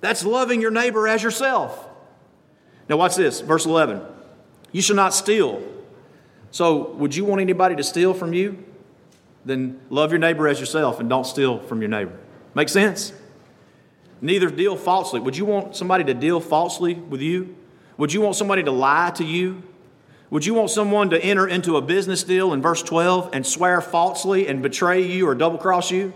That's 0.00 0.24
loving 0.24 0.60
your 0.60 0.70
neighbor 0.70 1.08
as 1.08 1.22
yourself. 1.22 1.88
Now, 2.88 2.96
watch 2.96 3.16
this, 3.16 3.40
verse 3.40 3.66
11. 3.66 4.00
You 4.72 4.82
shall 4.82 4.96
not 4.96 5.14
steal. 5.14 5.62
So, 6.50 6.92
would 6.92 7.14
you 7.14 7.24
want 7.24 7.40
anybody 7.40 7.76
to 7.76 7.82
steal 7.82 8.14
from 8.14 8.32
you? 8.32 8.64
Then 9.44 9.80
love 9.90 10.10
your 10.10 10.18
neighbor 10.18 10.48
as 10.48 10.60
yourself 10.60 11.00
and 11.00 11.08
don't 11.08 11.26
steal 11.26 11.58
from 11.60 11.80
your 11.80 11.88
neighbor. 11.88 12.18
Make 12.54 12.68
sense? 12.68 13.12
Neither 14.20 14.50
deal 14.50 14.76
falsely. 14.76 15.20
Would 15.20 15.36
you 15.36 15.44
want 15.44 15.76
somebody 15.76 16.04
to 16.04 16.14
deal 16.14 16.40
falsely 16.40 16.94
with 16.94 17.20
you? 17.20 17.56
Would 17.96 18.12
you 18.12 18.20
want 18.20 18.36
somebody 18.36 18.62
to 18.64 18.70
lie 18.70 19.10
to 19.16 19.24
you? 19.24 19.62
Would 20.30 20.46
you 20.46 20.54
want 20.54 20.70
someone 20.70 21.10
to 21.10 21.22
enter 21.22 21.46
into 21.46 21.76
a 21.76 21.82
business 21.82 22.22
deal 22.22 22.52
in 22.52 22.62
verse 22.62 22.82
12 22.84 23.30
and 23.32 23.44
swear 23.44 23.80
falsely 23.80 24.46
and 24.46 24.62
betray 24.62 25.04
you 25.04 25.26
or 25.26 25.34
double 25.34 25.58
cross 25.58 25.90
you? 25.90 26.14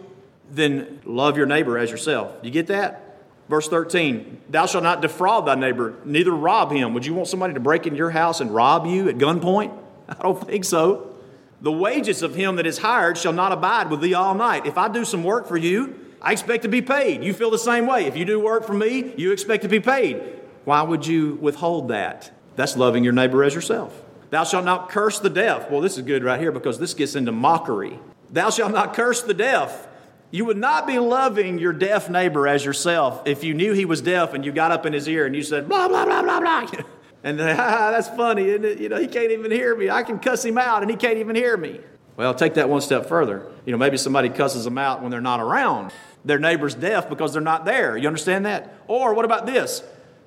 Then 0.48 1.00
love 1.04 1.36
your 1.36 1.46
neighbor 1.46 1.76
as 1.76 1.90
yourself. 1.90 2.32
You 2.42 2.52
get 2.52 2.68
that? 2.68 3.04
Verse 3.48 3.68
13, 3.68 4.40
thou 4.48 4.66
shalt 4.66 4.84
not 4.84 5.02
defraud 5.02 5.46
thy 5.46 5.54
neighbor, 5.54 5.94
neither 6.04 6.30
rob 6.30 6.72
him. 6.72 6.94
Would 6.94 7.04
you 7.04 7.12
want 7.12 7.28
somebody 7.28 7.52
to 7.54 7.60
break 7.60 7.86
into 7.86 7.98
your 7.98 8.10
house 8.10 8.40
and 8.40 8.54
rob 8.54 8.86
you 8.86 9.08
at 9.08 9.16
gunpoint? 9.16 9.76
I 10.08 10.14
don't 10.14 10.46
think 10.46 10.64
so. 10.64 11.14
The 11.60 11.72
wages 11.72 12.22
of 12.22 12.34
him 12.34 12.56
that 12.56 12.66
is 12.66 12.78
hired 12.78 13.18
shall 13.18 13.32
not 13.32 13.52
abide 13.52 13.90
with 13.90 14.00
thee 14.00 14.14
all 14.14 14.34
night. 14.34 14.64
If 14.64 14.78
I 14.78 14.88
do 14.88 15.04
some 15.04 15.24
work 15.24 15.46
for 15.46 15.56
you, 15.56 15.98
I 16.22 16.32
expect 16.32 16.62
to 16.62 16.68
be 16.68 16.82
paid. 16.82 17.24
You 17.24 17.34
feel 17.34 17.50
the 17.50 17.58
same 17.58 17.86
way. 17.86 18.06
If 18.06 18.16
you 18.16 18.24
do 18.24 18.38
work 18.38 18.64
for 18.64 18.74
me, 18.74 19.12
you 19.16 19.32
expect 19.32 19.62
to 19.64 19.68
be 19.68 19.80
paid. 19.80 20.22
Why 20.64 20.82
would 20.82 21.06
you 21.06 21.34
withhold 21.34 21.88
that? 21.88 22.30
That's 22.56 22.76
loving 22.76 23.04
your 23.04 23.12
neighbor 23.12 23.44
as 23.44 23.54
yourself. 23.54 24.03
Thou 24.34 24.42
shalt 24.42 24.64
not 24.64 24.88
curse 24.88 25.20
the 25.20 25.30
deaf. 25.30 25.70
Well, 25.70 25.80
this 25.80 25.96
is 25.96 26.02
good 26.02 26.24
right 26.24 26.40
here 26.40 26.50
because 26.50 26.76
this 26.76 26.92
gets 26.92 27.14
into 27.14 27.30
mockery. 27.30 28.00
Thou 28.30 28.50
shalt 28.50 28.72
not 28.72 28.92
curse 28.92 29.22
the 29.22 29.32
deaf. 29.32 29.86
You 30.32 30.44
would 30.46 30.56
not 30.56 30.88
be 30.88 30.98
loving 30.98 31.60
your 31.60 31.72
deaf 31.72 32.10
neighbor 32.10 32.48
as 32.48 32.64
yourself 32.64 33.22
if 33.26 33.44
you 33.44 33.54
knew 33.54 33.74
he 33.74 33.84
was 33.84 34.00
deaf 34.00 34.34
and 34.34 34.44
you 34.44 34.50
got 34.50 34.72
up 34.72 34.86
in 34.86 34.92
his 34.92 35.06
ear 35.06 35.24
and 35.24 35.36
you 35.36 35.44
said, 35.44 35.68
blah, 35.68 35.86
blah, 35.86 36.04
blah, 36.04 36.22
blah, 36.22 36.40
blah. 36.40 36.66
And 37.22 37.40
ah, 37.40 37.92
that's 37.92 38.08
funny, 38.08 38.48
isn't 38.48 38.64
it? 38.64 38.80
You 38.80 38.88
know, 38.88 38.96
he 38.96 39.06
can't 39.06 39.30
even 39.30 39.52
hear 39.52 39.76
me. 39.76 39.88
I 39.88 40.02
can 40.02 40.18
cuss 40.18 40.44
him 40.44 40.58
out 40.58 40.82
and 40.82 40.90
he 40.90 40.96
can't 40.96 41.18
even 41.18 41.36
hear 41.36 41.56
me. 41.56 41.78
Well, 42.16 42.34
take 42.34 42.54
that 42.54 42.68
one 42.68 42.80
step 42.80 43.06
further. 43.06 43.46
You 43.64 43.70
know, 43.70 43.78
maybe 43.78 43.96
somebody 43.96 44.30
cusses 44.30 44.64
them 44.64 44.78
out 44.78 45.00
when 45.00 45.12
they're 45.12 45.20
not 45.20 45.38
around. 45.38 45.92
Their 46.24 46.40
neighbor's 46.40 46.74
deaf 46.74 47.08
because 47.08 47.32
they're 47.32 47.40
not 47.40 47.64
there. 47.66 47.96
You 47.96 48.08
understand 48.08 48.46
that? 48.46 48.74
Or 48.88 49.14
what 49.14 49.24
about 49.24 49.46
this? 49.46 49.84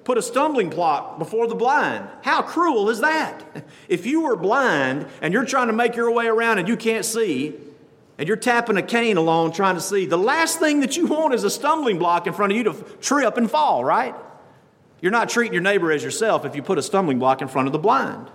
Put 0.08 0.18
a 0.18 0.22
stumbling 0.22 0.70
block 0.70 1.20
before 1.20 1.48
the 1.48 1.56
blind. 1.56 2.08
How 2.22 2.42
cruel 2.42 2.90
is 2.90 3.02
that? 3.02 3.44
If 3.90 4.06
you 4.06 4.22
were 4.22 4.38
blind 4.38 5.06
and 5.22 5.34
you're 5.34 5.44
trying 5.44 5.68
to 5.68 5.74
make 5.74 5.98
your 5.98 6.10
way 6.12 6.28
around 6.28 6.60
and 6.60 6.68
you 6.70 6.78
can't 6.78 7.04
see, 7.04 7.56
and 8.18 8.26
you're 8.26 8.38
tapping 8.38 8.78
a 8.78 8.82
cane 8.82 9.18
along 9.18 9.52
trying 9.52 9.76
to 9.76 9.82
see, 9.82 10.06
the 10.06 10.18
last 10.18 10.60
thing 10.60 10.80
that 10.80 10.96
you 10.96 11.08
want 11.08 11.34
is 11.34 11.44
a 11.44 11.50
stumbling 11.50 12.00
block 12.00 12.26
in 12.26 12.32
front 12.32 12.54
of 12.54 12.58
you 12.58 12.64
to 12.64 12.74
trip 13.02 13.36
and 13.36 13.52
fall, 13.52 13.84
right? 13.84 14.16
You're 15.02 15.12
not 15.12 15.28
treating 15.28 15.52
your 15.52 15.62
neighbor 15.62 15.92
as 15.92 16.06
yourself 16.06 16.46
if 16.46 16.56
you 16.56 16.64
put 16.64 16.78
a 16.78 16.82
stumbling 16.82 17.20
block 17.20 17.42
in 17.42 17.50
front 17.50 17.68
of 17.68 17.74
the 17.74 17.80
blind. 17.80 18.30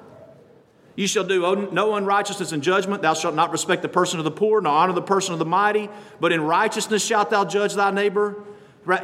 You 0.94 1.06
shall 1.06 1.24
do 1.24 1.70
no 1.72 1.94
unrighteousness 1.94 2.52
in 2.52 2.60
judgment. 2.60 3.00
Thou 3.00 3.14
shalt 3.14 3.34
not 3.34 3.50
respect 3.50 3.80
the 3.80 3.88
person 3.88 4.18
of 4.18 4.24
the 4.24 4.30
poor, 4.30 4.60
nor 4.60 4.74
honor 4.74 4.92
the 4.92 5.00
person 5.00 5.32
of 5.32 5.38
the 5.38 5.46
mighty. 5.46 5.88
But 6.20 6.32
in 6.32 6.42
righteousness 6.42 7.02
shalt 7.02 7.30
thou 7.30 7.46
judge 7.46 7.72
thy 7.72 7.90
neighbor. 7.90 8.44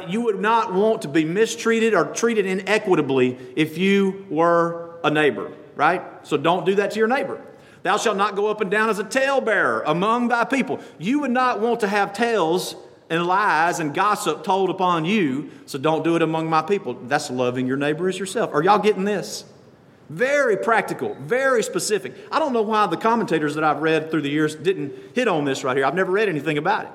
You 0.07 0.21
would 0.21 0.39
not 0.39 0.73
want 0.73 1.03
to 1.03 1.07
be 1.07 1.23
mistreated 1.23 1.93
or 1.93 2.05
treated 2.05 2.45
inequitably 2.45 3.37
if 3.55 3.77
you 3.77 4.25
were 4.29 4.99
a 5.03 5.09
neighbor, 5.09 5.51
right? 5.75 6.01
So 6.27 6.37
don't 6.37 6.65
do 6.65 6.75
that 6.75 6.91
to 6.91 6.99
your 6.99 7.07
neighbor. 7.07 7.41
Thou 7.83 7.97
shalt 7.97 8.17
not 8.17 8.35
go 8.35 8.47
up 8.47 8.59
and 8.59 8.69
down 8.69 8.89
as 8.89 8.99
a 8.99 9.05
talebearer 9.05 9.83
among 9.85 10.27
thy 10.27 10.43
people. 10.43 10.81
You 10.97 11.19
would 11.21 11.31
not 11.31 11.61
want 11.61 11.79
to 11.79 11.87
have 11.87 12.11
tales 12.11 12.75
and 13.09 13.25
lies 13.25 13.79
and 13.79 13.93
gossip 13.93 14.43
told 14.43 14.69
upon 14.69 15.05
you, 15.05 15.49
so 15.65 15.79
don't 15.79 16.03
do 16.03 16.15
it 16.15 16.21
among 16.21 16.49
my 16.49 16.61
people. 16.61 16.93
That's 16.93 17.31
loving 17.31 17.65
your 17.65 17.77
neighbor 17.77 18.09
as 18.09 18.19
yourself. 18.19 18.53
Are 18.53 18.61
y'all 18.61 18.79
getting 18.79 19.05
this? 19.05 19.45
Very 20.09 20.57
practical, 20.57 21.15
very 21.21 21.63
specific. 21.63 22.15
I 22.31 22.39
don't 22.39 22.51
know 22.51 22.63
why 22.63 22.87
the 22.87 22.97
commentators 22.97 23.55
that 23.55 23.63
I've 23.63 23.81
read 23.81 24.11
through 24.11 24.23
the 24.23 24.29
years 24.29 24.55
didn't 24.55 24.93
hit 25.13 25.27
on 25.27 25.45
this 25.45 25.63
right 25.63 25.77
here. 25.77 25.85
I've 25.85 25.95
never 25.95 26.11
read 26.11 26.29
anything 26.29 26.57
about 26.57 26.85
it. 26.85 26.91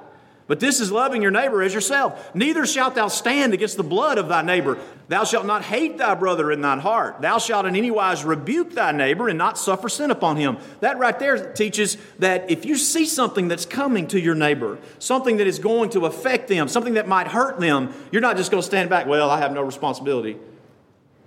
But 0.47 0.61
this 0.61 0.79
is 0.79 0.93
loving 0.93 1.23
your 1.23 1.31
neighbor 1.31 1.63
as 1.63 1.73
yourself. 1.73 2.35
Neither 2.35 2.67
shalt 2.67 2.95
thou 2.95 3.09
stand 3.09 3.55
against 3.55 3.79
the 3.79 3.83
blood 3.83 4.19
of 4.19 4.29
thy 4.29 4.43
neighbor. 4.43 4.79
Thou 5.09 5.25
shalt 5.25 5.47
not 5.47 5.63
hate 5.63 5.97
thy 5.97 6.15
brother 6.15 6.53
in 6.53 6.61
thine 6.61 6.81
heart. 6.81 7.23
Thou 7.23 7.39
shalt 7.39 7.65
in 7.65 7.75
any 7.77 7.91
wise 7.91 8.25
rebuke 8.25 8.73
thy 8.73 8.93
neighbor 8.93 9.29
and 9.29 9.39
not 9.39 9.57
suffer 9.57 9.89
sin 9.89 10.11
upon 10.11 10.37
him. 10.37 10.59
That 10.81 10.99
right 10.99 11.19
there 11.19 11.53
teaches 11.55 11.97
that 12.19 12.51
if 12.51 12.67
you 12.67 12.77
see 12.77 13.07
something 13.07 13.49
that's 13.49 13.65
coming 13.65 14.07
to 14.09 14.21
your 14.21 14.35
neighbor, 14.35 14.79
something 14.99 15.39
that 15.39 15.47
is 15.47 15.59
going 15.59 15.91
to 15.91 16.05
affect 16.05 16.49
them, 16.49 16.69
something 16.69 16.95
that 16.95 17.09
might 17.09 17.29
hurt 17.29 17.59
them, 17.59 17.95
you're 18.13 18.23
not 18.23 18.37
just 18.37 18.51
going 18.51 18.63
to 18.63 18.67
stand 18.67 18.91
back, 18.91 19.07
well, 19.07 19.31
I 19.31 19.39
have 19.39 19.53
no 19.53 19.63
responsibility, 19.63 20.37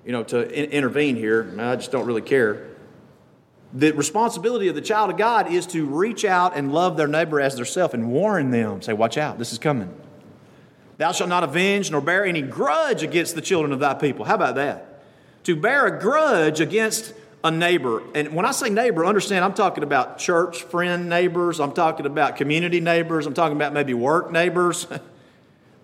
you 0.05 0.11
know, 0.11 0.23
to 0.25 0.47
in- 0.47 0.69
intervene 0.69 1.15
here. 1.15 1.55
I 1.57 1.75
just 1.75 1.91
don't 1.91 2.05
really 2.05 2.21
care 2.21 2.67
the 3.73 3.91
responsibility 3.91 4.67
of 4.69 4.75
the 4.75 4.81
child 4.81 5.09
of 5.09 5.17
God 5.17 5.51
is 5.51 5.65
to 5.67 5.85
reach 5.85 6.23
out 6.23 6.55
and 6.55 6.73
love 6.73 6.97
their 6.97 7.07
neighbor 7.07 7.41
as 7.41 7.55
theirself 7.55 7.93
and 7.93 8.09
warn 8.09 8.51
them. 8.51 8.81
Say, 8.81 8.93
watch 8.93 9.17
out, 9.17 9.37
this 9.37 9.51
is 9.51 9.59
coming. 9.59 9.93
Thou 10.97 11.11
shalt 11.11 11.29
not 11.29 11.43
avenge 11.43 11.91
nor 11.91 12.01
bear 12.01 12.25
any 12.25 12.41
grudge 12.41 13.03
against 13.03 13.35
the 13.35 13.41
children 13.41 13.71
of 13.71 13.79
thy 13.79 13.93
people. 13.93 14.25
How 14.25 14.35
about 14.35 14.55
that? 14.55 15.03
To 15.43 15.55
bear 15.55 15.85
a 15.85 15.99
grudge 15.99 16.59
against 16.59 17.13
a 17.43 17.51
neighbor. 17.51 18.01
And 18.15 18.33
when 18.33 18.45
I 18.45 18.51
say 18.51 18.69
neighbor, 18.69 19.05
understand 19.05 19.45
I'm 19.45 19.53
talking 19.53 19.83
about 19.83 20.17
church 20.17 20.63
friend 20.63 21.07
neighbors, 21.07 21.59
I'm 21.59 21.73
talking 21.73 22.05
about 22.05 22.35
community 22.35 22.79
neighbors, 22.79 23.25
I'm 23.25 23.33
talking 23.33 23.55
about 23.55 23.73
maybe 23.73 23.93
work 23.93 24.31
neighbors. 24.31 24.87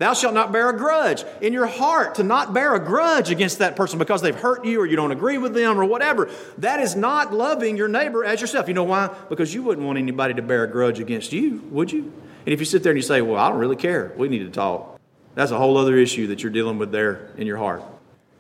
Thou 0.03 0.13
shalt 0.13 0.33
not 0.33 0.51
bear 0.51 0.69
a 0.69 0.77
grudge. 0.77 1.23
In 1.39 1.53
your 1.53 1.65
heart, 1.65 2.15
to 2.15 2.23
not 2.23 2.53
bear 2.53 2.75
a 2.75 2.79
grudge 2.79 3.31
against 3.31 3.59
that 3.59 3.77
person 3.77 3.97
because 3.97 4.21
they've 4.21 4.35
hurt 4.35 4.65
you 4.65 4.81
or 4.81 4.85
you 4.85 4.97
don't 4.97 5.13
agree 5.13 5.37
with 5.37 5.53
them 5.53 5.79
or 5.79 5.85
whatever. 5.85 6.29
That 6.57 6.81
is 6.81 6.93
not 6.93 7.33
loving 7.33 7.77
your 7.77 7.87
neighbor 7.87 8.25
as 8.25 8.41
yourself. 8.41 8.67
You 8.67 8.73
know 8.73 8.83
why? 8.83 9.15
Because 9.29 9.53
you 9.53 9.63
wouldn't 9.63 9.87
want 9.87 9.97
anybody 9.97 10.33
to 10.33 10.41
bear 10.41 10.65
a 10.65 10.67
grudge 10.67 10.99
against 10.99 11.31
you, 11.31 11.61
would 11.71 11.89
you? 11.89 12.11
And 12.45 12.51
if 12.53 12.59
you 12.59 12.65
sit 12.65 12.83
there 12.83 12.91
and 12.91 12.97
you 12.97 13.01
say, 13.01 13.21
Well, 13.21 13.39
I 13.39 13.47
don't 13.47 13.59
really 13.59 13.77
care, 13.77 14.11
we 14.17 14.27
need 14.27 14.39
to 14.39 14.49
talk, 14.49 14.99
that's 15.35 15.51
a 15.51 15.57
whole 15.57 15.77
other 15.77 15.95
issue 15.95 16.27
that 16.27 16.43
you're 16.43 16.51
dealing 16.51 16.77
with 16.79 16.91
there 16.91 17.29
in 17.37 17.47
your 17.47 17.55
heart. 17.55 17.81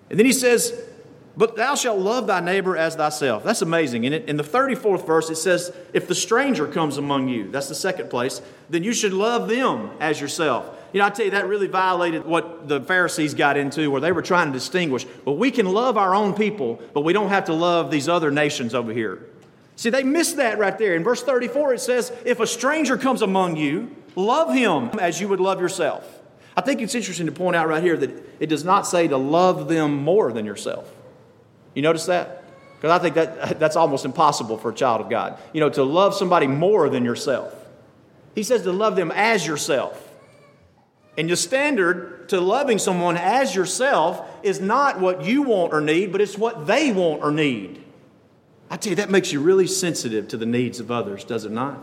And 0.09 0.19
then 0.19 0.25
he 0.25 0.33
says, 0.33 0.77
But 1.37 1.55
thou 1.55 1.75
shalt 1.75 1.97
love 1.97 2.27
thy 2.27 2.41
neighbor 2.41 2.75
as 2.75 2.95
thyself. 2.95 3.45
That's 3.45 3.61
amazing. 3.61 4.03
In, 4.03 4.11
it, 4.11 4.27
in 4.27 4.35
the 4.35 4.43
34th 4.43 5.07
verse, 5.07 5.29
it 5.29 5.37
says, 5.37 5.73
If 5.93 6.09
the 6.09 6.15
stranger 6.15 6.67
comes 6.67 6.97
among 6.97 7.29
you, 7.29 7.49
that's 7.49 7.69
the 7.69 7.73
second 7.73 8.09
place, 8.09 8.41
then 8.69 8.83
you 8.83 8.91
should 8.91 9.13
love 9.13 9.47
them 9.47 9.91
as 10.01 10.19
yourself. 10.19 10.81
You 10.93 10.99
know, 10.99 11.07
I 11.07 11.09
tell 11.09 11.25
you, 11.25 11.31
that 11.31 11.47
really 11.47 11.67
violated 11.67 12.23
what 12.23 12.67
the 12.67 12.79
Pharisees 12.79 13.33
got 13.33 13.57
into, 13.57 13.89
where 13.89 13.99
they 13.99 14.11
were 14.11 14.21
trying 14.21 14.47
to 14.47 14.53
distinguish. 14.53 15.05
But 15.25 15.33
we 15.33 15.49
can 15.49 15.65
love 15.65 15.97
our 15.97 16.13
own 16.13 16.35
people, 16.35 16.79
but 16.93 17.01
we 17.01 17.13
don't 17.13 17.29
have 17.29 17.45
to 17.45 17.53
love 17.53 17.89
these 17.89 18.07
other 18.07 18.29
nations 18.29 18.75
over 18.75 18.93
here. 18.93 19.27
See, 19.75 19.89
they 19.89 20.03
missed 20.03 20.37
that 20.37 20.59
right 20.59 20.77
there. 20.77 20.95
In 20.95 21.03
verse 21.03 21.23
34, 21.23 21.73
it 21.73 21.81
says, 21.81 22.13
If 22.25 22.39
a 22.39 22.45
stranger 22.45 22.95
comes 22.95 23.23
among 23.23 23.57
you, 23.57 23.95
love 24.15 24.53
him 24.53 24.91
as 24.99 25.19
you 25.19 25.27
would 25.29 25.39
love 25.39 25.59
yourself. 25.59 26.07
I 26.55 26.61
think 26.61 26.79
it's 26.81 26.93
interesting 26.93 27.25
to 27.25 27.31
point 27.31 27.55
out 27.55 27.67
right 27.67 27.81
here 27.81 27.97
that 27.97 28.11
it 28.39 28.45
does 28.47 28.63
not 28.63 28.85
say 28.85 29.07
to 29.07 29.17
love 29.17 29.67
them 29.67 29.95
more 29.95 30.31
than 30.31 30.45
yourself. 30.45 30.91
You 31.73 31.81
notice 31.81 32.05
that? 32.05 32.43
Because 32.75 32.91
I 32.91 33.01
think 33.01 33.15
that 33.15 33.59
that's 33.59 33.75
almost 33.75 34.05
impossible 34.05 34.59
for 34.59 34.69
a 34.69 34.75
child 34.75 35.01
of 35.01 35.09
God. 35.09 35.39
You 35.53 35.59
know, 35.59 35.69
to 35.71 35.83
love 35.83 36.13
somebody 36.13 36.45
more 36.45 36.87
than 36.87 37.03
yourself. 37.03 37.55
He 38.35 38.43
says 38.43 38.61
to 38.61 38.71
love 38.71 38.95
them 38.95 39.11
as 39.11 39.47
yourself. 39.47 40.12
And 41.17 41.27
your 41.27 41.35
standard 41.35 42.29
to 42.29 42.41
loving 42.41 42.79
someone 42.79 43.17
as 43.17 43.53
yourself 43.53 44.27
is 44.41 44.59
not 44.59 44.99
what 44.99 45.23
you 45.23 45.43
want 45.43 45.73
or 45.73 45.81
need, 45.81 46.11
but 46.11 46.21
it's 46.21 46.37
what 46.37 46.65
they 46.65 46.91
want 46.91 47.21
or 47.21 47.31
need. 47.31 47.83
I 48.69 48.77
tell 48.77 48.91
you, 48.91 48.95
that 48.95 49.11
makes 49.11 49.31
you 49.31 49.39
really 49.39 49.67
sensitive 49.67 50.27
to 50.29 50.37
the 50.37 50.47
needs 50.47 50.79
of 50.79 50.89
others, 50.89 51.23
does 51.23 51.45
it 51.45 51.51
not? 51.51 51.79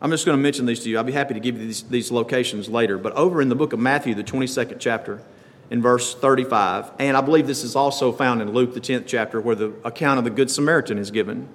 I'm 0.00 0.10
just 0.10 0.24
going 0.24 0.36
to 0.36 0.42
mention 0.42 0.66
these 0.66 0.80
to 0.80 0.90
you. 0.90 0.96
I'll 0.96 1.04
be 1.04 1.12
happy 1.12 1.34
to 1.34 1.40
give 1.40 1.58
you 1.58 1.66
these, 1.66 1.82
these 1.82 2.10
locations 2.10 2.68
later. 2.68 2.98
But 2.98 3.12
over 3.12 3.40
in 3.40 3.48
the 3.48 3.54
book 3.54 3.72
of 3.72 3.78
Matthew, 3.78 4.14
the 4.14 4.24
22nd 4.24 4.76
chapter, 4.80 5.22
in 5.70 5.80
verse 5.80 6.14
35, 6.14 6.90
and 6.98 7.16
I 7.16 7.20
believe 7.20 7.46
this 7.46 7.62
is 7.62 7.76
also 7.76 8.10
found 8.10 8.42
in 8.42 8.52
Luke, 8.52 8.74
the 8.74 8.80
10th 8.80 9.04
chapter, 9.06 9.40
where 9.40 9.54
the 9.54 9.72
account 9.84 10.18
of 10.18 10.24
the 10.24 10.30
Good 10.30 10.50
Samaritan 10.50 10.98
is 10.98 11.10
given. 11.12 11.48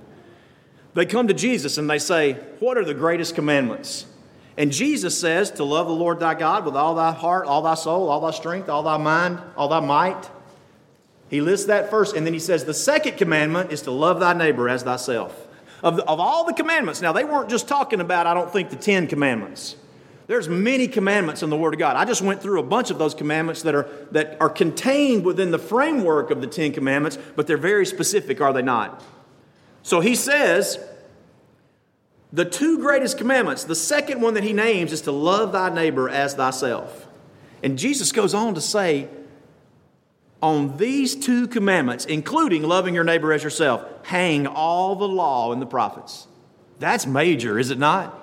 They 0.93 1.05
come 1.05 1.27
to 1.27 1.33
Jesus 1.33 1.77
and 1.77 1.89
they 1.89 1.99
say, 1.99 2.33
What 2.59 2.77
are 2.77 2.85
the 2.85 2.93
greatest 2.93 3.35
commandments? 3.35 4.05
And 4.57 4.71
Jesus 4.71 5.19
says 5.19 5.51
to 5.51 5.63
love 5.63 5.88
the 5.88 5.93
Lord 5.93 6.19
thy 6.19 6.33
God 6.33 6.65
with 6.65 6.75
all 6.75 6.95
thy 6.95 7.12
heart, 7.12 7.45
all 7.45 7.62
thy 7.62 7.75
soul, 7.75 8.09
all 8.09 8.21
thy 8.21 8.31
strength, 8.31 8.69
all 8.69 8.83
thy 8.83 8.97
mind, 8.97 9.39
all 9.57 9.67
thy 9.67 9.81
might. 9.81 10.29
He 11.29 11.41
lists 11.41 11.65
that 11.67 11.89
first, 11.89 12.15
and 12.15 12.25
then 12.25 12.33
he 12.33 12.39
says 12.39 12.65
the 12.65 12.74
second 12.74 13.17
commandment 13.17 13.71
is 13.71 13.81
to 13.83 13.91
love 13.91 14.19
thy 14.19 14.33
neighbor 14.33 14.69
as 14.69 14.83
thyself. 14.83 15.47
Of, 15.83 16.00
of 16.00 16.19
all 16.19 16.45
the 16.45 16.53
commandments, 16.53 17.01
now 17.01 17.12
they 17.12 17.25
weren't 17.25 17.50
just 17.50 17.67
talking 17.67 18.00
about, 18.00 18.27
I 18.27 18.33
don't 18.33 18.51
think, 18.51 18.69
the 18.69 18.75
Ten 18.75 19.07
Commandments. 19.07 19.75
There's 20.27 20.50
many 20.50 20.88
commandments 20.88 21.43
in 21.43 21.50
the 21.50 21.57
Word 21.57 21.74
of 21.74 21.79
God. 21.79 21.97
I 21.97 22.05
just 22.05 22.21
went 22.21 22.41
through 22.41 22.59
a 22.59 22.63
bunch 22.63 22.89
of 22.89 22.97
those 22.97 23.13
commandments 23.13 23.62
that 23.63 23.75
are, 23.75 23.88
that 24.12 24.38
are 24.39 24.50
contained 24.50 25.24
within 25.25 25.51
the 25.51 25.59
framework 25.59 26.31
of 26.31 26.41
the 26.41 26.47
Ten 26.47 26.71
Commandments, 26.71 27.17
but 27.35 27.45
they're 27.45 27.57
very 27.57 27.85
specific, 27.85 28.41
are 28.41 28.53
they 28.53 28.63
not? 28.63 29.03
So 29.83 30.00
he 30.00 30.15
says, 30.15 30.79
the 32.35 32.43
two 32.43 32.79
greatest 32.79 33.17
commandments, 33.17 33.63
the 33.63 33.75
second 33.75 34.19
one 34.19 34.33
that 34.33 34.43
he 34.43 34.51
names 34.51 34.91
is 34.91 35.01
to 35.01 35.11
love 35.11 35.53
thy 35.53 35.69
neighbor 35.69 36.09
as 36.09 36.33
thyself. 36.33 37.07
And 37.63 37.79
Jesus 37.79 38.11
goes 38.11 38.33
on 38.33 38.55
to 38.55 38.61
say, 38.61 39.07
on 40.41 40.75
these 40.75 41.15
two 41.15 41.47
commandments, 41.47 42.03
including 42.03 42.63
loving 42.63 42.93
your 42.93 43.05
neighbor 43.05 43.31
as 43.31 43.41
yourself, 43.41 43.85
hang 44.03 44.47
all 44.47 44.97
the 44.97 45.07
law 45.07 45.53
and 45.53 45.61
the 45.61 45.65
prophets. 45.65 46.27
That's 46.77 47.07
major, 47.07 47.57
is 47.57 47.71
it 47.71 47.79
not? 47.79 48.13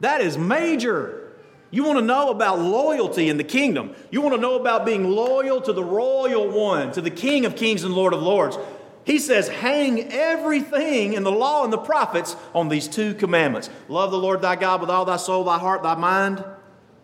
That 0.00 0.20
is 0.20 0.36
major. 0.36 1.32
You 1.70 1.84
want 1.84 2.00
to 2.00 2.04
know 2.04 2.30
about 2.30 2.58
loyalty 2.58 3.28
in 3.28 3.36
the 3.36 3.44
kingdom. 3.44 3.94
You 4.10 4.22
want 4.22 4.34
to 4.34 4.40
know 4.40 4.56
about 4.56 4.84
being 4.84 5.08
loyal 5.08 5.60
to 5.60 5.72
the 5.72 5.84
royal 5.84 6.48
one, 6.48 6.90
to 6.92 7.00
the 7.00 7.10
King 7.10 7.46
of 7.46 7.54
kings 7.54 7.84
and 7.84 7.94
Lord 7.94 8.12
of 8.12 8.20
lords. 8.22 8.58
He 9.04 9.18
says, 9.18 9.48
hang 9.48 10.12
everything 10.12 11.14
in 11.14 11.24
the 11.24 11.32
law 11.32 11.64
and 11.64 11.72
the 11.72 11.78
prophets 11.78 12.36
on 12.54 12.68
these 12.68 12.86
two 12.86 13.14
commandments 13.14 13.68
love 13.88 14.12
the 14.12 14.18
Lord 14.18 14.42
thy 14.42 14.54
God 14.54 14.80
with 14.80 14.90
all 14.90 15.04
thy 15.04 15.16
soul, 15.16 15.44
thy 15.44 15.58
heart, 15.58 15.82
thy 15.82 15.96
mind, 15.96 16.44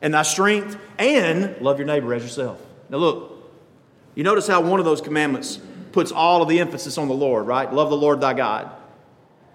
and 0.01 0.15
thy 0.15 0.23
strength, 0.23 0.77
and 0.97 1.57
love 1.61 1.79
your 1.79 1.87
neighbor 1.87 2.15
as 2.15 2.23
yourself. 2.23 2.61
Now, 2.89 2.99
look, 2.99 3.51
you 4.15 4.23
notice 4.23 4.47
how 4.47 4.61
one 4.61 4.79
of 4.79 4.85
those 4.85 5.01
commandments 5.01 5.59
puts 5.91 6.13
all 6.13 6.43
of 6.43 6.49
the 6.49 6.61
emphasis 6.61 6.99
on 6.99 7.09
the 7.09 7.15
Lord, 7.15 7.47
right? 7.47 7.73
Love 7.73 7.91
the 7.91 7.97
Lord 7.97 8.21
thy 8.21 8.35
God. 8.35 8.71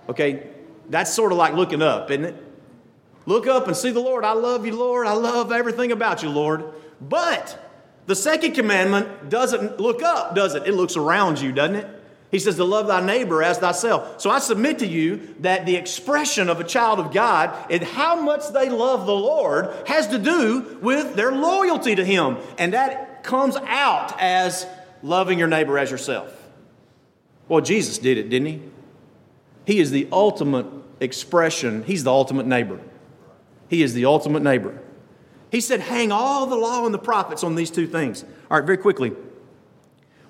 Okay, 0.10 0.48
that's 0.90 1.14
sort 1.14 1.32
of 1.32 1.38
like 1.38 1.54
looking 1.54 1.82
up, 1.82 2.12
isn't 2.12 2.26
it? 2.26 2.36
Look 3.26 3.48
up 3.48 3.68
and 3.68 3.78
see 3.78 3.92
the 3.92 4.02
Lord. 4.02 4.26
I 4.26 4.34
love 4.34 4.66
you, 4.66 4.76
Lord. 4.76 5.08
I 5.08 5.14
love 5.14 5.54
everything 5.54 5.94
about 5.94 6.24
you, 6.24 6.30
Lord. 6.30 6.66
But 7.00 7.58
the 8.06 8.16
second 8.16 8.54
commandment 8.54 9.30
doesn't 9.30 9.80
look 9.80 10.04
up, 10.04 10.36
does 10.36 10.56
it? 10.56 10.68
It 10.68 10.74
looks 10.74 10.98
around 10.98 11.40
you, 11.40 11.54
doesn't 11.54 11.78
it? 11.78 12.03
He 12.34 12.40
says 12.40 12.56
to 12.56 12.64
love 12.64 12.88
thy 12.88 13.00
neighbor 13.00 13.44
as 13.44 13.60
thyself. 13.60 14.20
So 14.20 14.32
I 14.32 14.40
submit 14.40 14.80
to 14.80 14.88
you 14.88 15.36
that 15.42 15.68
the 15.68 15.76
expression 15.76 16.50
of 16.50 16.60
a 16.60 16.64
child 16.64 16.98
of 16.98 17.14
God 17.14 17.56
and 17.70 17.84
how 17.84 18.20
much 18.20 18.52
they 18.52 18.70
love 18.70 19.06
the 19.06 19.14
Lord 19.14 19.70
has 19.86 20.08
to 20.08 20.18
do 20.18 20.80
with 20.82 21.16
their 21.16 21.32
loyalty 21.32 21.94
to 21.94 22.04
Him. 22.04 22.38
And 22.58 22.74
that 22.74 23.24
comes 23.24 23.56
out 23.56 24.20
as 24.20 24.66
loving 25.04 25.38
your 25.38 25.48
neighbor 25.48 25.78
as 25.78 25.92
yourself. 25.92 26.36
Well, 27.48 27.62
Jesus 27.62 28.00
did 28.00 28.18
it, 28.18 28.30
didn't 28.30 28.48
He? 28.48 28.62
He 29.68 29.80
is 29.80 29.92
the 29.92 30.08
ultimate 30.12 30.66
expression, 31.00 31.84
He's 31.84 32.04
the 32.04 32.12
ultimate 32.12 32.48
neighbor. 32.48 32.80
He 33.70 33.84
is 33.84 33.94
the 33.94 34.06
ultimate 34.06 34.42
neighbor. 34.42 34.82
He 35.52 35.62
said, 35.62 35.82
hang 35.82 36.12
all 36.12 36.48
the 36.48 36.56
law 36.56 36.84
and 36.84 36.96
the 36.96 37.00
prophets 37.00 37.44
on 37.44 37.54
these 37.54 37.70
two 37.70 37.86
things. 37.86 38.24
All 38.50 38.58
right, 38.58 38.66
very 38.66 38.80
quickly. 38.80 39.12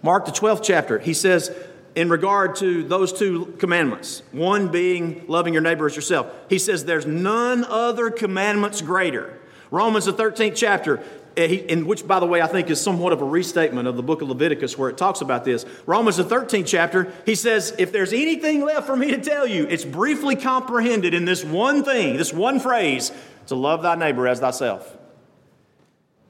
Mark, 0.02 0.26
the 0.26 0.34
12th 0.34 0.64
chapter, 0.64 1.00
he 1.00 1.14
says, 1.14 1.50
in 1.96 2.10
regard 2.10 2.56
to 2.56 2.84
those 2.84 3.14
two 3.14 3.54
commandments, 3.60 4.24
one 4.32 4.70
being 4.70 5.26
loving 5.28 5.54
your 5.54 5.62
neighbor 5.62 5.86
as 5.86 5.96
yourself, 5.96 6.28
he 6.50 6.58
says 6.58 6.86
there's 6.86 7.06
none 7.06 7.64
other 7.66 8.10
commandments 8.10 8.82
greater. 8.82 9.40
Romans, 9.70 10.06
the 10.06 10.14
13th 10.14 10.56
chapter, 10.56 11.04
eh, 11.38 11.64
in 11.68 11.86
which, 11.86 12.08
by 12.08 12.20
the 12.20 12.26
way, 12.26 12.42
I 12.42 12.48
think 12.48 12.70
is 12.70 12.82
somewhat 12.82 13.14
of 13.14 13.22
a 13.22 13.26
restatement 13.26 13.88
of 13.88 13.96
the 13.96 14.04
book 14.04 14.22
of 14.22 14.30
Leviticus 14.30 14.78
where 14.78 14.90
it 14.90 14.98
talks 14.98 15.22
about 15.22 15.46
this. 15.46 15.66
Romans, 15.86 16.18
the 16.18 16.24
13th 16.24 16.68
chapter, 16.68 17.14
he 17.26 17.36
says, 17.36 17.76
If 17.78 17.92
there's 17.92 18.14
anything 18.14 18.62
left 18.62 18.88
for 18.88 18.96
me 18.96 19.12
to 19.12 19.22
tell 19.22 19.46
you, 19.46 19.68
it's 19.68 19.86
briefly 19.86 20.36
comprehended 20.36 21.14
in 21.14 21.26
this 21.26 21.44
one 21.44 21.84
thing, 21.84 22.18
this 22.18 22.34
one 22.34 22.60
phrase 22.60 23.12
to 23.48 23.56
love 23.56 23.84
thy 23.84 23.96
neighbor 23.96 24.28
as 24.28 24.40
thyself. 24.40 24.98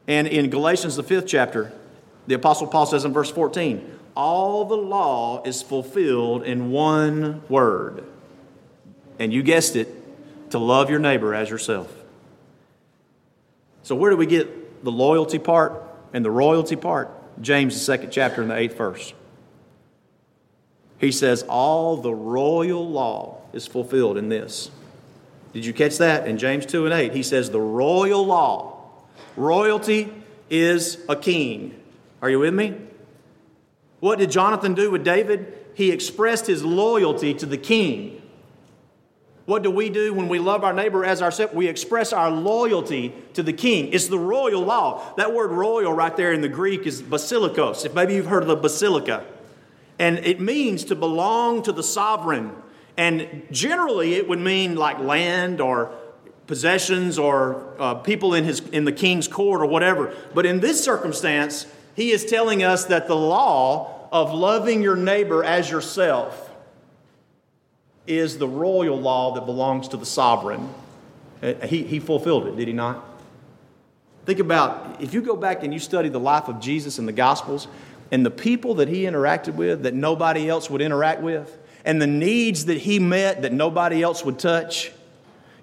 And 0.08 0.28
in 0.28 0.50
Galatians, 0.50 0.98
the 0.98 1.04
5th 1.04 1.28
chapter, 1.28 1.72
the 2.28 2.36
Apostle 2.36 2.68
Paul 2.68 2.86
says 2.86 3.06
in 3.06 3.14
verse 3.14 3.32
14, 3.32 4.00
all 4.16 4.66
the 4.66 4.78
law 4.78 5.44
is 5.44 5.62
fulfilled 5.62 6.44
in 6.44 6.72
one 6.72 7.42
word. 7.50 8.04
And 9.20 9.32
you 9.34 9.44
guessed 9.44 9.76
it, 9.76 9.90
to 10.52 10.60
love 10.60 10.90
your 10.90 11.00
neighbor 11.00 11.34
as 11.34 11.50
yourself. 11.50 11.92
So, 13.82 13.96
where 13.96 14.12
do 14.12 14.18
we 14.18 14.28
get 14.28 14.84
the 14.84 14.92
loyalty 14.92 15.40
part 15.40 15.82
and 16.14 16.24
the 16.24 16.32
royalty 16.32 16.76
part? 16.76 17.10
James, 17.42 17.74
the 17.74 17.80
second 17.80 18.12
chapter, 18.12 18.42
in 18.42 18.50
the 18.50 18.56
eighth 18.56 18.78
verse. 18.78 19.14
He 21.00 21.12
says, 21.12 21.44
All 21.44 21.98
the 21.98 22.14
royal 22.14 22.88
law 22.88 23.42
is 23.52 23.68
fulfilled 23.68 24.18
in 24.18 24.30
this. 24.30 24.70
Did 25.54 25.66
you 25.66 25.74
catch 25.74 25.98
that? 25.98 26.28
In 26.28 26.38
James 26.38 26.66
2 26.66 26.86
and 26.86 26.94
8, 26.94 27.14
he 27.14 27.24
says, 27.24 27.50
The 27.50 27.60
royal 27.60 28.26
law, 28.26 28.92
royalty 29.36 30.14
is 30.50 31.04
a 31.10 31.16
king. 31.16 31.80
Are 32.22 32.30
you 32.30 32.40
with 32.40 32.54
me? 32.54 32.76
What 34.04 34.20
did 34.20 34.32
Jonathan 34.32 34.74
do 34.74 34.92
with 34.92 35.06
David? 35.06 35.58
He 35.76 35.90
expressed 35.90 36.46
his 36.46 36.62
loyalty 36.62 37.34
to 37.36 37.46
the 37.46 37.58
king. 37.58 38.22
What 39.46 39.64
do 39.64 39.72
we 39.72 39.88
do 39.88 40.14
when 40.14 40.28
we 40.28 40.40
love 40.40 40.66
our 40.66 40.74
neighbor 40.74 41.06
as 41.06 41.22
ourselves? 41.22 41.54
We 41.54 41.70
express 41.70 42.12
our 42.12 42.30
loyalty 42.30 43.14
to 43.36 43.42
the 43.42 43.54
king. 43.54 43.94
It's 43.94 44.08
the 44.08 44.20
royal 44.20 44.62
law. 44.62 45.14
That 45.16 45.34
word 45.34 45.52
royal 45.52 45.94
right 45.94 46.18
there 46.18 46.34
in 46.34 46.42
the 46.42 46.50
Greek 46.50 46.86
is 46.86 47.02
basilikos. 47.02 47.86
If 47.86 47.94
maybe 47.94 48.16
you've 48.16 48.26
heard 48.26 48.42
of 48.42 48.50
the 48.50 48.58
basilica. 48.58 49.26
And 49.98 50.18
it 50.18 50.42
means 50.42 50.84
to 50.86 50.96
belong 50.96 51.64
to 51.64 51.72
the 51.72 51.82
sovereign. 51.82 52.52
And 52.98 53.48
generally 53.52 54.16
it 54.16 54.28
would 54.28 54.40
mean 54.40 54.76
like 54.76 55.00
land 55.00 55.62
or 55.62 55.94
possessions 56.48 57.18
or 57.18 57.74
uh, 57.80 57.96
people 57.96 58.34
in, 58.34 58.44
his, 58.44 58.60
in 58.68 58.84
the 58.84 58.92
king's 58.92 59.30
court 59.30 59.62
or 59.62 59.66
whatever. 59.66 60.14
But 60.34 60.46
in 60.46 60.60
this 60.60 60.84
circumstance, 60.84 61.68
he 61.96 62.12
is 62.12 62.26
telling 62.26 62.64
us 62.64 62.86
that 62.86 63.08
the 63.08 63.16
law 63.16 64.08
of 64.12 64.34
loving 64.34 64.82
your 64.82 64.96
neighbor 64.96 65.44
as 65.44 65.70
yourself 65.70 66.52
is 68.06 68.38
the 68.38 68.48
royal 68.48 69.00
law 69.00 69.34
that 69.34 69.46
belongs 69.46 69.88
to 69.90 69.98
the 69.98 70.06
sovereign. 70.06 70.70
Uh, 71.42 71.54
he, 71.66 71.84
he 71.84 72.00
fulfilled 72.00 72.48
it, 72.48 72.56
did 72.56 72.68
he 72.68 72.74
not? 72.74 73.04
Think 74.26 74.40
about 74.40 75.02
if 75.02 75.14
you 75.14 75.22
go 75.22 75.36
back 75.36 75.64
and 75.64 75.74
you 75.74 75.80
study 75.80 76.10
the 76.10 76.20
life 76.20 76.48
of 76.48 76.60
Jesus 76.60 77.00
in 77.00 77.06
the 77.06 77.12
Gospels 77.12 77.68
and 78.12 78.26
the 78.26 78.32
people 78.32 78.76
that 78.76 78.88
he 78.88 79.04
interacted 79.04 79.56
with 79.56 79.84
that 79.84 79.94
nobody 79.94 80.48
else 80.48 80.70
would 80.70 80.82
interact 80.82 81.22
with, 81.22 81.58
and 81.84 82.02
the 82.02 82.08
needs 82.08 82.66
that 82.66 82.78
he 82.78 83.00
met 83.00 83.42
that 83.42 83.52
nobody 83.52 84.02
else 84.02 84.24
would 84.24 84.40
touch 84.40 84.92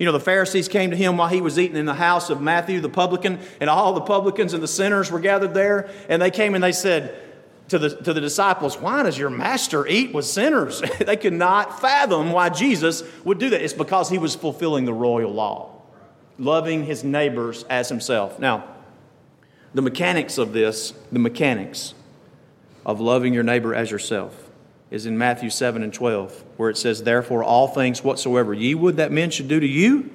you 0.00 0.06
know, 0.06 0.12
the 0.12 0.18
Pharisees 0.18 0.66
came 0.66 0.92
to 0.92 0.96
him 0.96 1.18
while 1.18 1.28
he 1.28 1.42
was 1.42 1.58
eating 1.58 1.76
in 1.76 1.84
the 1.84 1.92
house 1.92 2.30
of 2.30 2.40
Matthew 2.40 2.80
the 2.80 2.88
publican, 2.88 3.38
and 3.60 3.68
all 3.68 3.92
the 3.92 4.00
publicans 4.00 4.54
and 4.54 4.62
the 4.62 4.68
sinners 4.68 5.10
were 5.10 5.20
gathered 5.20 5.52
there. 5.52 5.90
And 6.08 6.22
they 6.22 6.30
came 6.30 6.54
and 6.54 6.64
they 6.64 6.72
said 6.72 7.22
to 7.68 7.78
the, 7.78 7.90
to 7.90 8.14
the 8.14 8.20
disciples, 8.20 8.78
Why 8.78 9.02
does 9.02 9.18
your 9.18 9.28
master 9.28 9.86
eat 9.86 10.14
with 10.14 10.24
sinners? 10.24 10.82
they 11.00 11.18
could 11.18 11.34
not 11.34 11.82
fathom 11.82 12.32
why 12.32 12.48
Jesus 12.48 13.02
would 13.24 13.38
do 13.38 13.50
that. 13.50 13.60
It's 13.60 13.74
because 13.74 14.08
he 14.08 14.16
was 14.16 14.34
fulfilling 14.34 14.86
the 14.86 14.94
royal 14.94 15.34
law, 15.34 15.82
loving 16.38 16.86
his 16.86 17.04
neighbors 17.04 17.64
as 17.64 17.90
himself. 17.90 18.38
Now, 18.38 18.64
the 19.74 19.82
mechanics 19.82 20.38
of 20.38 20.54
this, 20.54 20.94
the 21.12 21.18
mechanics 21.18 21.92
of 22.86 23.00
loving 23.00 23.34
your 23.34 23.42
neighbor 23.42 23.74
as 23.74 23.90
yourself 23.90 24.49
is 24.90 25.06
in 25.06 25.16
Matthew 25.16 25.50
7 25.50 25.82
and 25.82 25.92
12, 25.92 26.44
where 26.56 26.70
it 26.70 26.76
says, 26.76 27.02
Therefore, 27.02 27.44
all 27.44 27.68
things 27.68 28.02
whatsoever 28.02 28.52
ye 28.52 28.74
would 28.74 28.96
that 28.96 29.12
men 29.12 29.30
should 29.30 29.48
do 29.48 29.60
to 29.60 29.66
you, 29.66 30.10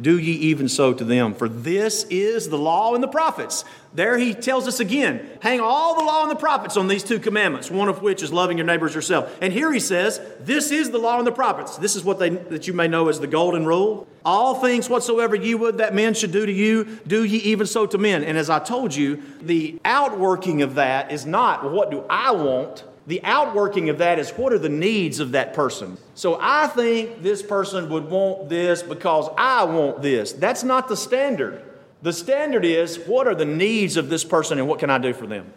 do 0.00 0.18
ye 0.18 0.32
even 0.32 0.68
so 0.68 0.94
to 0.94 1.04
them. 1.04 1.34
For 1.34 1.48
this 1.48 2.04
is 2.04 2.48
the 2.48 2.58
law 2.58 2.94
and 2.94 3.02
the 3.02 3.08
prophets. 3.08 3.64
There 3.94 4.16
he 4.18 4.32
tells 4.34 4.68
us 4.68 4.80
again 4.80 5.28
hang 5.40 5.60
all 5.60 5.96
the 5.96 6.04
law 6.04 6.22
and 6.22 6.30
the 6.30 6.36
prophets 6.36 6.76
on 6.76 6.88
these 6.88 7.02
two 7.02 7.18
commandments, 7.18 7.70
one 7.70 7.88
of 7.88 8.02
which 8.02 8.22
is 8.22 8.32
loving 8.32 8.58
your 8.58 8.66
neighbors 8.66 8.94
yourself. 8.94 9.36
And 9.40 9.52
here 9.52 9.72
he 9.72 9.80
says, 9.80 10.20
This 10.40 10.70
is 10.70 10.90
the 10.90 10.98
law 10.98 11.18
and 11.18 11.26
the 11.26 11.32
prophets. 11.32 11.76
This 11.78 11.96
is 11.96 12.04
what 12.04 12.18
they, 12.18 12.30
that 12.30 12.68
you 12.68 12.74
may 12.74 12.86
know 12.86 13.08
as 13.08 13.18
the 13.18 13.26
golden 13.26 13.66
rule. 13.66 14.06
All 14.24 14.56
things 14.56 14.88
whatsoever 14.88 15.34
ye 15.34 15.54
would 15.54 15.78
that 15.78 15.94
men 15.94 16.14
should 16.14 16.32
do 16.32 16.44
to 16.44 16.52
you, 16.52 17.00
do 17.06 17.24
ye 17.24 17.38
even 17.38 17.66
so 17.66 17.86
to 17.86 17.98
men. 17.98 18.22
And 18.22 18.36
as 18.36 18.50
I 18.50 18.58
told 18.58 18.94
you, 18.94 19.22
the 19.40 19.80
outworking 19.84 20.62
of 20.62 20.74
that 20.74 21.10
is 21.10 21.24
not 21.24 21.72
what 21.72 21.90
do 21.90 22.04
I 22.10 22.32
want, 22.32 22.84
the 23.08 23.24
outworking 23.24 23.88
of 23.88 23.98
that 23.98 24.18
is 24.18 24.30
what 24.32 24.52
are 24.52 24.58
the 24.58 24.68
needs 24.68 25.18
of 25.18 25.32
that 25.32 25.54
person. 25.54 25.96
So 26.14 26.38
I 26.38 26.66
think 26.66 27.22
this 27.22 27.42
person 27.42 27.88
would 27.88 28.10
want 28.10 28.50
this 28.50 28.82
because 28.82 29.30
I 29.38 29.64
want 29.64 30.02
this. 30.02 30.34
That's 30.34 30.62
not 30.62 30.88
the 30.88 30.96
standard. 30.96 31.62
The 32.02 32.12
standard 32.12 32.66
is 32.66 32.98
what 32.98 33.26
are 33.26 33.34
the 33.34 33.46
needs 33.46 33.96
of 33.96 34.10
this 34.10 34.24
person 34.24 34.58
and 34.58 34.68
what 34.68 34.78
can 34.78 34.90
I 34.90 34.98
do 34.98 35.14
for 35.14 35.26
them? 35.26 35.50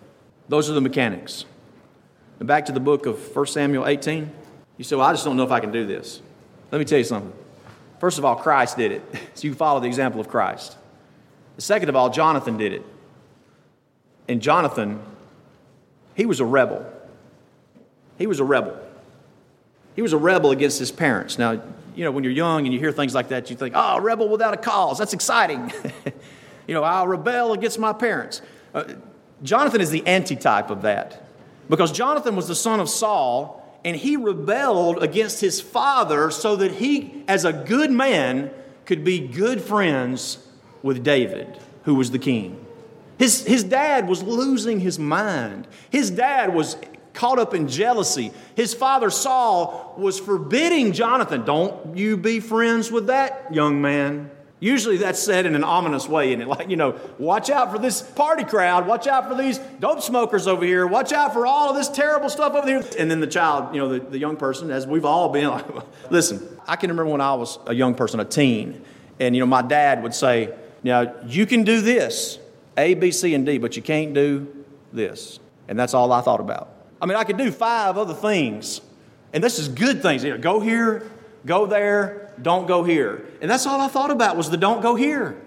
Those 0.48 0.70
are 0.70 0.74
the 0.74 0.80
mechanics. 0.80 1.44
And 2.40 2.48
back 2.48 2.68
to 2.68 2.72
the 2.72 2.80
book 2.80 3.06
of 3.06 3.36
1 3.36 3.46
Samuel 3.48 3.86
18. 3.86 4.32
You 4.78 4.86
say, 4.86 4.96
Well, 4.96 5.06
I 5.06 5.12
just 5.12 5.26
don't 5.26 5.36
know 5.36 5.44
if 5.44 5.52
I 5.52 5.60
can 5.60 5.74
do 5.74 5.86
this. 5.86 6.22
Let 6.72 6.80
me 6.80 6.86
tell 6.86 7.00
you 7.00 7.04
something. 7.04 7.34
First 8.00 8.18
of 8.18 8.24
all, 8.24 8.38
Christ 8.38 8.78
did 8.78 8.94
it. 8.94 9.04
So 9.36 9.48
you 9.48 9.56
follow 9.56 9.82
the 9.82 9.88
example 9.88 10.22
of 10.22 10.30
Christ. 10.30 10.78
Second 11.58 11.90
of 11.90 11.98
all, 11.98 12.10
Jonathan 12.10 12.56
did 12.56 12.72
it. 12.72 12.86
And 14.30 14.42
Jonathan, 14.42 15.02
he 16.16 16.26
was 16.26 16.40
a 16.40 16.46
rebel. 16.46 16.86
He 18.22 18.28
was 18.28 18.40
a 18.40 18.44
rebel. 18.44 18.78
He 19.96 20.04
was 20.04 20.14
a 20.14 20.18
rebel 20.18 20.52
against 20.52 20.78
his 20.78 20.92
parents. 20.92 21.40
Now, 21.40 21.60
you 21.96 22.04
know, 22.04 22.12
when 22.12 22.24
you're 22.24 22.32
young 22.32 22.66
and 22.66 22.74
you 22.74 22.80
hear 22.80 22.92
things 22.92 23.16
like 23.16 23.30
that, 23.30 23.50
you 23.50 23.56
think, 23.56 23.74
oh, 23.76 24.00
rebel 24.00 24.30
without 24.30 24.54
a 24.54 24.58
cause. 24.58 25.00
That's 25.00 25.14
exciting. 25.14 25.74
you 26.68 26.76
know, 26.76 26.84
I'll 26.84 27.08
rebel 27.08 27.54
against 27.54 27.80
my 27.80 27.94
parents. 27.94 28.44
Uh, 28.76 28.84
Jonathan 29.42 29.82
is 29.82 29.90
the 29.90 30.06
antitype 30.06 30.70
of 30.70 30.84
that 30.84 31.28
because 31.68 31.92
Jonathan 31.92 32.36
was 32.36 32.48
the 32.48 32.54
son 32.54 32.80
of 32.80 32.88
Saul 32.90 33.58
and 33.84 33.96
he 33.98 34.18
rebelled 34.18 35.02
against 35.02 35.42
his 35.42 35.60
father 35.60 36.30
so 36.30 36.56
that 36.58 36.74
he, 36.74 37.24
as 37.28 37.44
a 37.44 37.52
good 37.52 37.90
man, 37.90 38.52
could 38.86 39.04
be 39.04 39.18
good 39.18 39.62
friends 39.62 40.48
with 40.84 41.04
David, 41.04 41.58
who 41.86 41.96
was 41.96 42.12
the 42.12 42.20
king. 42.20 42.64
His, 43.18 43.48
his 43.48 43.64
dad 43.64 44.08
was 44.08 44.22
losing 44.22 44.80
his 44.80 45.00
mind. 45.00 45.68
His 45.90 46.12
dad 46.12 46.54
was 46.54 46.78
caught 47.14 47.40
up 47.40 47.54
in 47.54 47.68
jealousy. 47.68 48.32
His 48.56 48.74
father 48.74 49.10
Saul 49.10 49.94
was 49.98 50.20
forbidding 50.20 50.94
Jonathan, 50.94 51.46
don't 51.46 51.98
you 51.98 52.18
be 52.18 52.40
friends 52.40 52.92
with 52.92 53.08
that 53.08 53.54
young 53.54 53.82
man. 53.82 54.32
Usually 54.60 54.98
that's 54.98 55.20
said 55.20 55.48
in 55.48 55.56
an 55.56 55.64
ominous 55.64 56.08
way, 56.08 56.34
and 56.34 56.42
it 56.42 56.48
like, 56.48 56.70
you 56.70 56.76
know, 56.76 57.00
watch 57.18 57.50
out 57.50 57.72
for 57.72 57.80
this 57.80 58.04
party 58.04 58.44
crowd, 58.44 58.86
watch 58.86 59.08
out 59.08 59.28
for 59.28 59.34
these 59.34 59.58
dope 59.80 60.02
smokers 60.02 60.46
over 60.46 60.64
here, 60.64 60.86
watch 60.86 61.12
out 61.12 61.34
for 61.34 61.48
all 61.48 61.72
of 61.72 61.76
this 61.76 61.90
terrible 61.90 62.30
stuff 62.30 62.54
over 62.54 62.68
here. 62.68 62.84
And 63.00 63.10
then 63.10 63.22
the 63.22 63.28
child, 63.28 63.74
you 63.74 63.82
know, 63.82 63.90
the, 63.90 64.00
the 64.00 64.20
young 64.20 64.38
person, 64.38 64.70
as 64.70 64.86
we've 64.86 65.04
all 65.04 65.30
been, 65.30 65.50
like, 65.50 65.66
listen, 66.12 66.48
I 66.68 66.76
can 66.76 66.92
remember 66.92 67.12
when 67.12 67.22
I 67.22 67.34
was 67.34 67.58
a 67.66 67.74
young 67.74 67.96
person, 67.96 68.20
a 68.20 68.26
teen, 68.26 68.84
and, 69.20 69.36
you 69.36 69.40
know, 69.40 69.48
my 69.48 69.64
dad 69.64 70.04
would 70.04 70.14
say, 70.14 70.54
now, 70.84 71.14
you 71.26 71.48
can 71.48 71.64
do 71.64 71.82
this, 71.82 72.38
A, 72.78 72.94
B, 72.94 73.12
C, 73.12 73.34
and 73.34 73.46
D, 73.46 73.58
but 73.58 73.76
you 73.76 73.82
can't 73.82 74.14
do 74.14 74.66
this. 74.94 75.40
And 75.68 75.80
that's 75.80 75.94
all 75.94 76.12
I 76.12 76.22
thought 76.22 76.40
about. 76.40 76.70
I 77.02 77.08
mean, 77.08 77.18
I 77.18 77.24
could 77.24 77.38
do 77.38 77.52
five 77.52 77.98
other 77.98 78.14
things, 78.14 78.80
and 79.34 79.44
this 79.44 79.58
is 79.58 79.68
good 79.68 80.02
things. 80.02 80.24
You 80.24 80.32
know, 80.32 80.38
go 80.38 80.60
here, 80.60 81.10
go 81.46 81.66
there, 81.66 82.32
don't 82.42 82.68
go 82.68 82.84
here. 82.84 83.26
And 83.42 83.50
that's 83.50 83.66
all 83.66 83.82
I 83.82 83.88
thought 83.88 84.12
about 84.12 84.38
was 84.38 84.50
the 84.50 84.58
don't 84.58 84.82
go 84.82 84.96
here. 84.96 85.42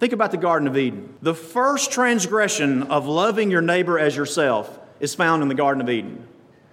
Think 0.00 0.12
about 0.12 0.30
the 0.30 0.36
Garden 0.38 0.66
of 0.66 0.76
Eden. 0.76 1.14
The 1.22 1.34
first 1.34 1.92
transgression 1.92 2.84
of 2.84 3.06
loving 3.06 3.50
your 3.50 3.62
neighbor 3.62 3.98
as 3.98 4.16
yourself 4.16 4.78
is 4.98 5.14
found 5.14 5.42
in 5.42 5.48
the 5.48 5.54
Garden 5.54 5.80
of 5.80 5.90
Eden. 5.90 6.26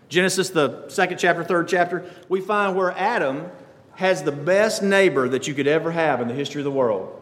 Genesis, 0.10 0.50
the 0.50 0.88
second 0.90 1.18
chapter, 1.18 1.44
third 1.44 1.68
chapter, 1.68 2.10
we 2.28 2.42
find 2.42 2.76
where 2.76 2.92
Adam 2.92 3.50
has 3.96 4.24
the 4.24 4.32
best 4.32 4.82
neighbor 4.82 5.30
that 5.30 5.48
you 5.48 5.54
could 5.54 5.68
ever 5.68 5.92
have 5.92 6.22
in 6.22 6.28
the 6.28 6.34
history 6.34 6.62
of 6.62 6.66
the 6.66 6.72
world. 6.72 7.22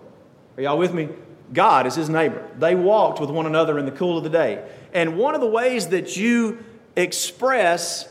Are 0.58 0.63
y'all 0.63 0.78
with 0.78 0.93
me? 0.93 1.10
God 1.54 1.88
is 1.88 1.95
his 1.95 2.10
neighbor. 2.10 2.48
They 2.58 2.76
walked 2.76 3.19
with 3.19 3.30
one 3.30 3.45
another 3.45 3.78
in 3.80 3.86
the 3.86 3.91
cool 3.91 4.17
of 4.17 4.24
the 4.24 4.30
day. 4.30 4.67
And 4.93 5.17
one 5.17 5.36
of 5.36 5.41
the 5.41 5.48
ways 5.48 5.88
that 5.88 6.15
you 6.15 6.63
express 7.00 8.08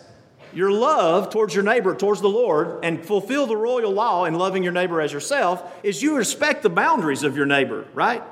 your 0.53 0.70
love 0.70 1.31
towards 1.31 1.55
your 1.55 1.64
neighbor, 1.64 1.94
towards 1.94 2.20
the 2.20 2.29
Lord, 2.29 2.85
and 2.85 3.05
fulfill 3.05 3.46
the 3.46 3.57
royal 3.57 3.92
law 3.92 4.24
in 4.24 4.35
loving 4.35 4.62
your 4.62 4.72
neighbor 4.72 5.01
as 5.01 5.12
yourself 5.12 5.62
is 5.83 6.03
you 6.03 6.16
respect 6.16 6.62
the 6.62 6.70
boundaries 6.70 7.22
of 7.22 7.37
your 7.37 7.46
neighbor, 7.46 7.87
right? 7.94 8.22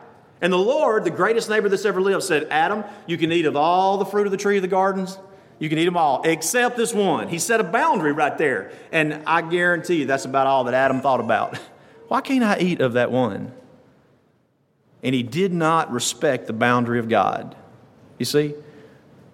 And 0.41 0.53
the 0.53 0.59
Lord, 0.59 1.05
the 1.05 1.11
greatest 1.11 1.49
neighbor 1.49 1.69
that's 1.69 1.85
ever 1.85 2.01
lived, 2.01 2.23
said, 2.23 2.49
Adam, 2.51 2.85
you 3.07 3.17
can 3.17 3.33
eat 3.33 3.47
of 3.47 3.57
all 3.57 3.99
the 3.99 4.05
fruit 4.05 4.27
of 4.27 4.31
the 4.31 4.37
tree 4.37 4.57
of 4.57 4.63
the 4.63 4.69
gardens. 4.69 5.19
You 5.59 5.69
can 5.69 5.79
eat 5.79 5.87
them 5.87 5.97
all, 5.97 6.23
except 6.25 6.77
this 6.77 6.93
one. 6.93 7.29
He 7.29 7.39
set 7.39 7.61
a 7.61 7.65
boundary 7.65 8.13
right 8.13 8.37
there. 8.37 8.73
And 8.93 9.23
I 9.27 9.41
guarantee 9.41 9.97
you 9.97 10.07
that's 10.07 10.27
about 10.27 10.47
all 10.47 10.65
that 10.65 10.75
Adam 10.75 11.01
thought 11.01 11.21
about. 11.21 11.57
Why 12.09 12.21
can't 12.21 12.45
I 12.45 12.59
eat 12.59 12.81
of 12.81 12.95
that 12.95 13.11
one? 13.11 13.53
And 15.03 15.15
he 15.15 15.23
did 15.23 15.53
not 15.53 15.91
respect 15.91 16.47
the 16.47 16.53
boundary 16.53 16.99
of 16.99 17.09
God. 17.09 17.57
You 18.19 18.27
see? 18.27 18.55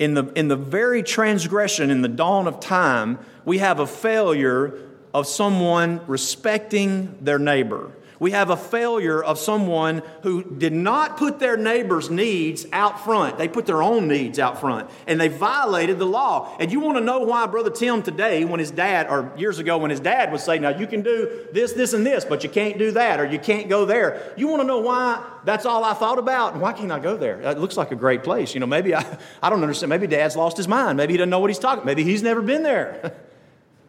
In 0.02 0.14
the, 0.14 0.24
in 0.34 0.48
the 0.48 0.56
very 0.56 1.02
transgression, 1.04 1.88
in 1.88 2.02
the 2.02 2.08
dawn 2.08 2.48
of 2.48 2.58
time, 2.58 3.20
we 3.44 3.58
have 3.58 3.78
a 3.78 3.86
failure 3.86 4.74
of 5.14 5.28
someone 5.28 6.00
respecting 6.08 7.16
their 7.20 7.38
neighbor 7.38 7.92
we 8.22 8.30
have 8.30 8.50
a 8.50 8.56
failure 8.56 9.20
of 9.20 9.36
someone 9.36 10.00
who 10.22 10.44
did 10.44 10.72
not 10.72 11.16
put 11.16 11.40
their 11.40 11.56
neighbor's 11.56 12.08
needs 12.08 12.64
out 12.72 13.02
front. 13.04 13.36
They 13.36 13.48
put 13.48 13.66
their 13.66 13.82
own 13.82 14.06
needs 14.06 14.38
out 14.38 14.60
front 14.60 14.88
and 15.08 15.20
they 15.20 15.26
violated 15.26 15.98
the 15.98 16.06
law. 16.06 16.56
And 16.60 16.70
you 16.70 16.78
want 16.78 16.98
to 16.98 17.04
know 17.04 17.18
why 17.18 17.46
Brother 17.46 17.70
Tim 17.70 18.00
today, 18.00 18.44
when 18.44 18.60
his 18.60 18.70
dad, 18.70 19.08
or 19.10 19.32
years 19.36 19.58
ago 19.58 19.76
when 19.76 19.90
his 19.90 19.98
dad 19.98 20.30
would 20.30 20.40
say, 20.40 20.60
Now 20.60 20.68
you 20.68 20.86
can 20.86 21.02
do 21.02 21.48
this, 21.50 21.72
this, 21.72 21.94
and 21.94 22.06
this, 22.06 22.24
but 22.24 22.44
you 22.44 22.48
can't 22.48 22.78
do 22.78 22.92
that, 22.92 23.18
or 23.18 23.26
you 23.26 23.40
can't 23.40 23.68
go 23.68 23.84
there. 23.84 24.32
You 24.36 24.46
want 24.46 24.62
to 24.62 24.68
know 24.68 24.78
why 24.78 25.20
that's 25.44 25.66
all 25.66 25.82
I 25.82 25.94
thought 25.94 26.20
about? 26.20 26.56
Why 26.56 26.72
can't 26.72 26.92
I 26.92 27.00
go 27.00 27.16
there? 27.16 27.40
It 27.40 27.58
looks 27.58 27.76
like 27.76 27.90
a 27.90 27.96
great 27.96 28.22
place. 28.22 28.54
You 28.54 28.60
know, 28.60 28.66
maybe 28.66 28.94
I, 28.94 29.18
I 29.42 29.50
don't 29.50 29.62
understand. 29.62 29.90
Maybe 29.90 30.06
dad's 30.06 30.36
lost 30.36 30.56
his 30.56 30.68
mind. 30.68 30.96
Maybe 30.96 31.14
he 31.14 31.16
doesn't 31.16 31.30
know 31.30 31.40
what 31.40 31.50
he's 31.50 31.58
talking 31.58 31.84
Maybe 31.84 32.04
he's 32.04 32.22
never 32.22 32.40
been 32.40 32.62
there. 32.62 33.16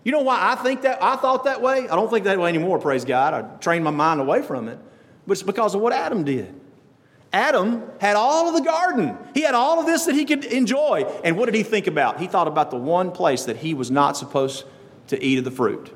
You 0.03 0.11
know 0.11 0.21
why 0.21 0.51
I 0.51 0.55
think 0.55 0.81
that? 0.81 1.01
I 1.01 1.15
thought 1.15 1.45
that 1.45 1.61
way. 1.61 1.87
I 1.87 1.95
don't 1.95 2.09
think 2.09 2.25
that 2.25 2.37
way 2.39 2.49
anymore, 2.49 2.79
praise 2.79 3.05
God. 3.05 3.33
I 3.33 3.41
trained 3.57 3.83
my 3.83 3.91
mind 3.91 4.19
away 4.19 4.41
from 4.41 4.67
it. 4.67 4.77
But 5.25 5.33
it's 5.33 5.43
because 5.43 5.75
of 5.75 5.81
what 5.81 5.93
Adam 5.93 6.23
did. 6.23 6.53
Adam 7.31 7.83
had 7.99 8.15
all 8.15 8.47
of 8.47 8.53
the 8.53 8.61
garden. 8.61 9.17
He 9.33 9.41
had 9.41 9.55
all 9.55 9.79
of 9.79 9.85
this 9.85 10.05
that 10.05 10.13
he 10.13 10.25
could 10.25 10.45
enjoy. 10.45 11.03
And 11.23 11.37
what 11.37 11.45
did 11.45 11.55
he 11.55 11.63
think 11.63 11.87
about? 11.87 12.19
He 12.19 12.27
thought 12.27 12.47
about 12.47 12.69
the 12.69 12.77
one 12.77 13.11
place 13.11 13.45
that 13.45 13.57
he 13.57 13.73
was 13.73 13.89
not 13.89 14.17
supposed 14.17 14.65
to 15.07 15.23
eat 15.23 15.39
of 15.39 15.45
the 15.45 15.51
fruit. 15.51 15.91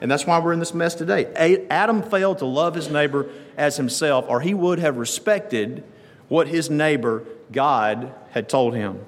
And 0.00 0.10
that's 0.10 0.26
why 0.26 0.38
we're 0.38 0.52
in 0.52 0.58
this 0.58 0.74
mess 0.74 0.94
today. 0.94 1.26
Adam 1.70 2.02
failed 2.02 2.38
to 2.38 2.46
love 2.46 2.74
his 2.74 2.90
neighbor 2.90 3.30
as 3.56 3.76
himself, 3.76 4.24
or 4.28 4.40
he 4.40 4.54
would 4.54 4.78
have 4.78 4.96
respected 4.96 5.84
what 6.28 6.48
his 6.48 6.70
neighbor, 6.70 7.24
God, 7.52 8.14
had 8.30 8.48
told 8.48 8.74
him. 8.74 9.04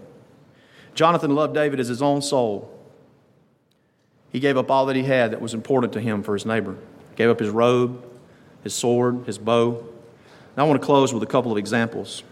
Jonathan 0.95 1.35
loved 1.35 1.55
David 1.55 1.81
as 1.81 1.89
his 1.89 2.03
own 2.03 2.23
soul. 2.23 2.77
He 4.33 4.41
gave 4.41 4.57
up 4.57 4.71
all 4.71 4.87
that 4.87 4.97
he 4.97 5.03
had 5.03 5.33
that 5.33 5.41
was 5.41 5.55
important 5.55 5.93
to 5.95 6.01
him 6.01 6.23
for 6.23 6.35
his 6.35 6.47
neighbor. 6.47 6.73
He 7.11 7.17
gave 7.17 7.31
up 7.31 7.41
his 7.41 7.51
robe, 7.51 8.05
his 8.63 8.75
sword, 8.75 9.25
his 9.27 9.39
bow. 9.39 9.79
And 9.79 10.59
I 10.59 10.63
want 10.65 10.81
to 10.81 10.85
close 10.85 11.13
with 11.13 11.23
a 11.23 11.27
couple 11.27 11.51
of 11.53 11.59
examples. 11.59 12.23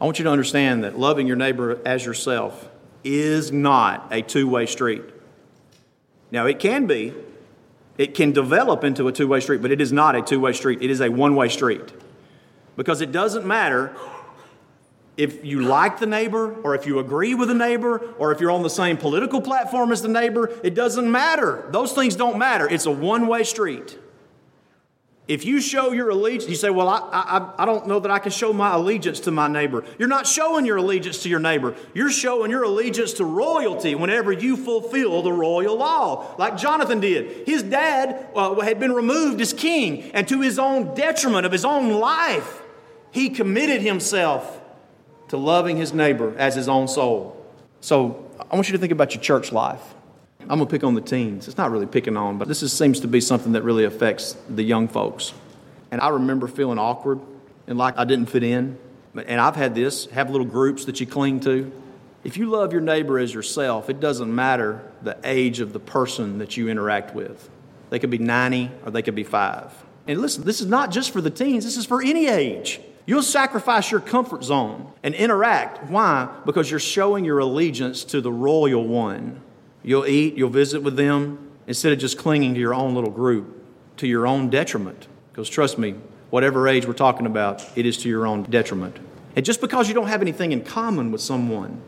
I 0.00 0.04
want 0.04 0.18
you 0.18 0.24
to 0.24 0.30
understand 0.30 0.82
that 0.84 0.98
loving 0.98 1.26
your 1.26 1.36
neighbor 1.36 1.80
as 1.86 2.04
yourself 2.04 2.68
is 3.04 3.52
not 3.52 4.08
a 4.10 4.22
two 4.22 4.48
way 4.48 4.66
street. 4.66 5.02
Now, 6.30 6.46
it 6.46 6.58
can 6.58 6.86
be, 6.86 7.12
it 7.98 8.14
can 8.14 8.32
develop 8.32 8.84
into 8.84 9.06
a 9.06 9.12
two 9.12 9.28
way 9.28 9.40
street, 9.40 9.62
but 9.62 9.70
it 9.70 9.80
is 9.80 9.92
not 9.92 10.16
a 10.16 10.22
two 10.22 10.40
way 10.40 10.52
street. 10.52 10.82
It 10.82 10.90
is 10.90 11.00
a 11.00 11.08
one 11.08 11.36
way 11.36 11.48
street. 11.48 11.92
Because 12.74 13.00
it 13.00 13.12
doesn't 13.12 13.46
matter 13.46 13.94
if 15.16 15.44
you 15.44 15.60
like 15.60 15.98
the 15.98 16.06
neighbor 16.06 16.54
or 16.62 16.74
if 16.74 16.86
you 16.86 16.98
agree 16.98 17.34
with 17.34 17.48
the 17.48 17.54
neighbor 17.54 18.14
or 18.18 18.32
if 18.32 18.40
you're 18.40 18.50
on 18.50 18.62
the 18.62 18.70
same 18.70 18.96
political 18.96 19.40
platform 19.40 19.92
as 19.92 20.00
the 20.00 20.08
neighbor, 20.08 20.50
it 20.64 20.74
doesn't 20.74 21.10
matter. 21.10 21.68
Those 21.70 21.92
things 21.92 22.16
don't 22.16 22.38
matter. 22.38 22.68
It's 22.68 22.86
a 22.86 22.90
one 22.90 23.26
way 23.26 23.44
street. 23.44 23.98
If 25.28 25.44
you 25.44 25.60
show 25.60 25.92
your 25.92 26.10
allegiance, 26.10 26.50
you 26.50 26.56
say, 26.56 26.70
Well, 26.70 26.88
I, 26.88 26.98
I, 27.12 27.62
I 27.62 27.64
don't 27.64 27.86
know 27.86 28.00
that 28.00 28.10
I 28.10 28.18
can 28.18 28.32
show 28.32 28.52
my 28.52 28.74
allegiance 28.74 29.20
to 29.20 29.30
my 29.30 29.48
neighbor. 29.48 29.84
You're 29.98 30.08
not 30.08 30.26
showing 30.26 30.66
your 30.66 30.78
allegiance 30.78 31.22
to 31.22 31.28
your 31.28 31.38
neighbor. 31.38 31.76
You're 31.94 32.10
showing 32.10 32.50
your 32.50 32.64
allegiance 32.64 33.12
to 33.14 33.24
royalty 33.24 33.94
whenever 33.94 34.32
you 34.32 34.56
fulfill 34.56 35.22
the 35.22 35.32
royal 35.32 35.76
law, 35.76 36.34
like 36.38 36.56
Jonathan 36.56 37.00
did. 37.00 37.46
His 37.46 37.62
dad 37.62 38.28
uh, 38.34 38.60
had 38.60 38.80
been 38.80 38.92
removed 38.92 39.40
as 39.40 39.52
king, 39.52 40.10
and 40.12 40.26
to 40.26 40.40
his 40.40 40.58
own 40.58 40.94
detriment 40.94 41.46
of 41.46 41.52
his 41.52 41.64
own 41.64 41.90
life, 41.92 42.62
he 43.12 43.30
committed 43.30 43.80
himself 43.80 44.60
to 45.32 45.38
loving 45.38 45.78
his 45.78 45.94
neighbor 45.94 46.34
as 46.36 46.54
his 46.54 46.68
own 46.68 46.86
soul. 46.86 47.42
So 47.80 48.30
I 48.50 48.54
want 48.54 48.68
you 48.68 48.72
to 48.72 48.78
think 48.78 48.92
about 48.92 49.14
your 49.14 49.22
church 49.22 49.50
life. 49.50 49.80
I'm 50.40 50.58
going 50.58 50.60
to 50.60 50.66
pick 50.66 50.84
on 50.84 50.94
the 50.94 51.00
teens. 51.00 51.48
It's 51.48 51.56
not 51.56 51.70
really 51.70 51.86
picking 51.86 52.18
on, 52.18 52.36
but 52.36 52.48
this 52.48 52.62
is, 52.62 52.70
seems 52.70 53.00
to 53.00 53.08
be 53.08 53.18
something 53.18 53.52
that 53.52 53.62
really 53.62 53.84
affects 53.84 54.36
the 54.50 54.62
young 54.62 54.88
folks. 54.88 55.32
And 55.90 56.02
I 56.02 56.10
remember 56.10 56.48
feeling 56.48 56.78
awkward 56.78 57.18
and 57.66 57.78
like 57.78 57.96
I 57.96 58.04
didn't 58.04 58.26
fit 58.26 58.42
in. 58.42 58.76
And 59.14 59.40
I've 59.40 59.56
had 59.56 59.74
this 59.74 60.04
have 60.10 60.28
little 60.28 60.46
groups 60.46 60.84
that 60.84 61.00
you 61.00 61.06
cling 61.06 61.40
to. 61.40 61.72
If 62.24 62.36
you 62.36 62.50
love 62.50 62.74
your 62.74 62.82
neighbor 62.82 63.18
as 63.18 63.32
yourself, 63.32 63.88
it 63.88 64.00
doesn't 64.00 64.34
matter 64.34 64.82
the 65.00 65.16
age 65.24 65.60
of 65.60 65.72
the 65.72 65.80
person 65.80 66.40
that 66.40 66.58
you 66.58 66.68
interact 66.68 67.14
with. 67.14 67.48
They 67.88 67.98
could 67.98 68.10
be 68.10 68.18
90 68.18 68.70
or 68.84 68.90
they 68.90 69.00
could 69.00 69.14
be 69.14 69.24
five. 69.24 69.72
And 70.06 70.20
listen, 70.20 70.44
this 70.44 70.60
is 70.60 70.66
not 70.66 70.90
just 70.90 71.10
for 71.10 71.22
the 71.22 71.30
teens, 71.30 71.64
this 71.64 71.78
is 71.78 71.86
for 71.86 72.02
any 72.02 72.26
age. 72.26 72.82
You'll 73.04 73.22
sacrifice 73.22 73.90
your 73.90 74.00
comfort 74.00 74.44
zone 74.44 74.92
and 75.02 75.14
interact. 75.14 75.90
Why? 75.90 76.28
Because 76.46 76.70
you're 76.70 76.80
showing 76.80 77.24
your 77.24 77.40
allegiance 77.40 78.04
to 78.04 78.20
the 78.20 78.32
royal 78.32 78.86
one. 78.86 79.40
You'll 79.82 80.06
eat, 80.06 80.34
you'll 80.34 80.50
visit 80.50 80.82
with 80.82 80.96
them 80.96 81.50
instead 81.66 81.92
of 81.92 81.98
just 81.98 82.16
clinging 82.16 82.54
to 82.54 82.60
your 82.60 82.74
own 82.74 82.94
little 82.94 83.10
group, 83.10 83.64
to 83.96 84.06
your 84.06 84.26
own 84.26 84.50
detriment. 84.50 85.08
Because 85.32 85.48
trust 85.48 85.78
me, 85.78 85.96
whatever 86.30 86.68
age 86.68 86.86
we're 86.86 86.92
talking 86.92 87.26
about, 87.26 87.66
it 87.76 87.86
is 87.86 87.98
to 87.98 88.08
your 88.08 88.26
own 88.26 88.44
detriment. 88.44 88.96
And 89.34 89.44
just 89.44 89.60
because 89.60 89.88
you 89.88 89.94
don't 89.94 90.08
have 90.08 90.22
anything 90.22 90.52
in 90.52 90.62
common 90.62 91.10
with 91.10 91.20
someone, 91.20 91.80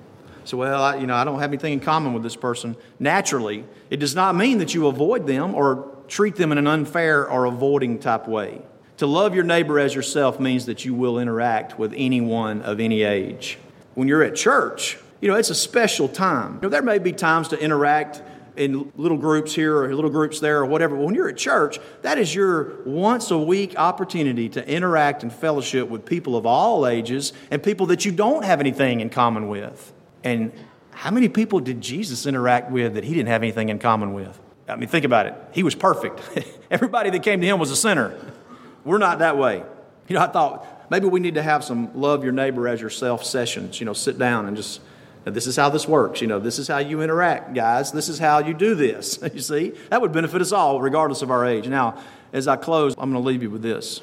so 0.45 0.57
well, 0.57 0.83
I, 0.83 0.97
you 0.97 1.07
know, 1.07 1.15
I 1.15 1.25
don't 1.25 1.39
have 1.39 1.51
anything 1.51 1.75
in 1.75 1.81
common 1.81 2.13
with 2.13 2.23
this 2.23 2.37
person. 2.37 2.77
Naturally, 2.99 3.65
it 3.89 3.99
does 3.99 4.15
not 4.15 4.35
mean 4.35 4.59
that 4.59 4.75
you 4.75 4.87
avoid 4.89 5.27
them 5.27 5.55
or 5.55 5.91
treat 6.09 6.37
them 6.37 6.53
in 6.53 6.59
an 6.59 6.67
unfair 6.67 7.29
or 7.29 7.47
avoiding 7.47 7.99
type 7.99 8.29
way. 8.29 8.63
To 9.05 9.09
love 9.09 9.35
your 9.35 9.45
neighbor 9.45 9.79
as 9.79 9.95
yourself 9.95 10.41
means 10.41 10.65
that 10.65 10.87
you 10.87 10.95
will 10.95 11.19
interact 11.19 11.79
with 11.79 11.93
anyone 11.95 12.63
of 12.63 12.81
any 12.81 13.03
age. 13.03 13.59
When 13.93 14.09
you're 14.09 14.23
at 14.23 14.35
church, 14.35 14.97
you 15.21 15.29
know, 15.29 15.35
it's 15.35 15.51
a 15.51 15.55
special 15.55 16.09
time. 16.09 16.55
You 16.55 16.61
know, 16.63 16.69
there 16.71 16.81
may 16.81 16.99
be 16.99 17.13
times 17.13 17.49
to 17.49 17.61
interact 17.61 18.23
in 18.57 18.91
little 18.97 19.19
groups 19.19 19.55
here 19.55 19.77
or 19.77 19.95
little 19.95 20.09
groups 20.09 20.41
there 20.41 20.61
or 20.61 20.65
whatever. 20.65 20.97
But 20.97 21.05
when 21.05 21.15
you're 21.15 21.29
at 21.29 21.37
church, 21.37 21.81
that 22.01 22.17
is 22.17 22.35
your 22.35 22.83
once 22.87 23.31
a 23.31 23.37
week 23.37 23.75
opportunity 23.77 24.49
to 24.49 24.67
interact 24.67 25.23
and 25.23 25.31
fellowship 25.31 25.91
with 25.91 26.07
people 26.07 26.35
of 26.35 26.47
all 26.47 26.87
ages 26.87 27.35
and 27.51 27.63
people 27.63 27.85
that 27.89 28.07
you 28.07 28.11
don't 28.11 28.43
have 28.43 28.59
anything 28.59 29.01
in 29.01 29.11
common 29.11 29.49
with. 29.49 29.93
And 30.23 30.51
how 30.93 31.11
many 31.11 31.29
people 31.29 31.61
did 31.61 31.83
Jesus 31.83 32.25
interact 32.25 32.71
with 32.71 32.95
that 32.95 33.05
he 33.05 33.13
didn't 33.13 33.29
have 33.29 33.43
anything 33.43 33.69
in 33.69 33.79
common 33.79 34.15
with? 34.15 34.41
I 34.67 34.77
mean, 34.77 34.89
think 34.89 35.05
about 35.05 35.27
it. 35.27 35.35
He 35.53 35.63
was 35.63 35.75
perfect. 35.75 36.23
Everybody 36.71 37.11
that 37.11 37.23
came 37.23 37.43
to 37.43 37.47
him 37.47 37.59
was 37.59 37.71
a 37.71 37.77
sinner. 37.77 38.19
We're 38.85 38.99
not 38.99 39.21
that 39.21 39.37
way. 39.39 39.63
You 40.09 40.15
know, 40.15 40.21
I 40.21 40.27
thought 40.27 40.67
maybe 40.91 41.07
we 41.07 41.21
need 41.21 41.35
to 41.35 41.43
have 41.43 41.65
some 41.65 41.99
love 41.99 42.23
your 42.23 42.33
neighbor 42.33 42.69
as 42.69 42.81
yourself 42.81 43.25
sessions. 43.25 43.81
You 43.81 43.87
know, 43.87 43.93
sit 43.93 44.19
down 44.19 44.47
and 44.47 44.57
just, 44.57 44.81
this 45.25 45.47
is 45.47 45.57
how 45.57 45.71
this 45.71 45.89
works. 45.89 46.21
You 46.21 46.27
know, 46.27 46.39
this 46.39 46.59
is 46.59 46.69
how 46.69 46.79
you 46.79 47.01
interact, 47.01 47.55
guys. 47.55 47.93
This 47.93 48.09
is 48.09 48.19
how 48.19 48.39
you 48.41 48.55
do 48.55 48.75
this. 48.75 49.19
You 49.35 49.41
see, 49.41 49.73
that 49.91 50.01
would 50.01 50.13
benefit 50.13 50.41
us 50.41 50.53
all, 50.53 50.81
regardless 50.81 51.23
of 51.23 51.31
our 51.31 51.47
age. 51.47 51.67
Now, 51.67 51.99
as 52.33 52.47
I 52.47 52.57
close, 52.57 52.95
I'm 52.99 53.11
going 53.11 53.23
to 53.23 53.27
leave 53.27 53.43
you 53.43 53.51
with 53.51 53.63
this. 53.63 54.03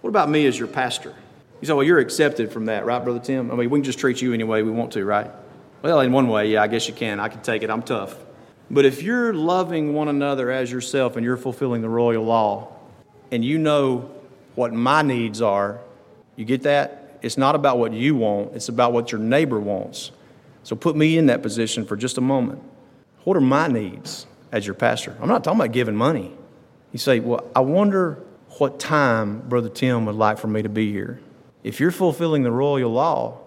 What 0.00 0.10
about 0.10 0.30
me 0.30 0.46
as 0.46 0.58
your 0.58 0.68
pastor? 0.68 1.14
You 1.60 1.66
say, 1.66 1.72
well, 1.72 1.82
you're 1.82 1.98
accepted 1.98 2.52
from 2.52 2.66
that, 2.66 2.84
right, 2.84 3.02
Brother 3.02 3.20
Tim? 3.20 3.50
I 3.50 3.54
mean, 3.54 3.70
we 3.70 3.78
can 3.78 3.84
just 3.84 3.98
treat 3.98 4.20
you 4.20 4.32
any 4.32 4.44
way 4.44 4.62
we 4.62 4.70
want 4.70 4.92
to, 4.92 5.04
right? 5.04 5.30
Well, 5.82 6.00
in 6.00 6.12
one 6.12 6.28
way, 6.28 6.50
yeah, 6.50 6.62
I 6.62 6.66
guess 6.66 6.88
you 6.88 6.94
can. 6.94 7.20
I 7.20 7.28
can 7.28 7.42
take 7.42 7.62
it. 7.62 7.70
I'm 7.70 7.82
tough. 7.82 8.16
But 8.70 8.84
if 8.84 9.02
you're 9.02 9.34
loving 9.34 9.92
one 9.92 10.08
another 10.08 10.50
as 10.50 10.70
yourself 10.70 11.16
and 11.16 11.24
you're 11.24 11.36
fulfilling 11.36 11.82
the 11.82 11.88
royal 11.88 12.24
law, 12.24 12.73
and 13.34 13.44
you 13.44 13.58
know 13.58 14.12
what 14.54 14.72
my 14.72 15.02
needs 15.02 15.42
are, 15.42 15.80
you 16.36 16.44
get 16.44 16.62
that? 16.62 17.18
It's 17.20 17.36
not 17.36 17.56
about 17.56 17.78
what 17.78 17.92
you 17.92 18.14
want, 18.14 18.54
it's 18.54 18.68
about 18.68 18.92
what 18.92 19.10
your 19.10 19.20
neighbor 19.20 19.58
wants. 19.58 20.12
So 20.62 20.76
put 20.76 20.94
me 20.94 21.18
in 21.18 21.26
that 21.26 21.42
position 21.42 21.84
for 21.84 21.96
just 21.96 22.16
a 22.16 22.20
moment. 22.20 22.62
What 23.24 23.36
are 23.36 23.40
my 23.40 23.66
needs 23.66 24.28
as 24.52 24.64
your 24.64 24.76
pastor? 24.76 25.16
I'm 25.20 25.26
not 25.26 25.42
talking 25.42 25.58
about 25.58 25.72
giving 25.72 25.96
money. 25.96 26.30
You 26.92 27.00
say, 27.00 27.18
Well, 27.18 27.44
I 27.56 27.60
wonder 27.60 28.22
what 28.58 28.78
time 28.78 29.40
Brother 29.48 29.68
Tim 29.68 30.06
would 30.06 30.14
like 30.14 30.38
for 30.38 30.46
me 30.46 30.62
to 30.62 30.68
be 30.68 30.92
here. 30.92 31.20
If 31.64 31.80
you're 31.80 31.90
fulfilling 31.90 32.44
the 32.44 32.52
royal 32.52 32.92
law 32.92 33.40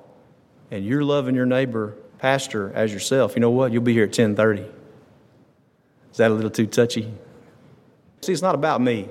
and 0.70 0.86
you're 0.86 1.04
loving 1.04 1.34
your 1.34 1.46
neighbor 1.46 1.96
pastor 2.18 2.74
as 2.76 2.92
yourself, 2.92 3.36
you 3.36 3.40
know 3.40 3.52
what? 3.52 3.72
You'll 3.72 3.84
be 3.84 3.94
here 3.94 4.04
at 4.04 4.10
1030. 4.10 4.64
Is 6.12 6.18
that 6.18 6.30
a 6.30 6.34
little 6.34 6.52
too 6.52 6.68
touchy? 6.68 7.10
See, 8.20 8.34
it's 8.34 8.42
not 8.42 8.54
about 8.54 8.82
me. 8.82 9.08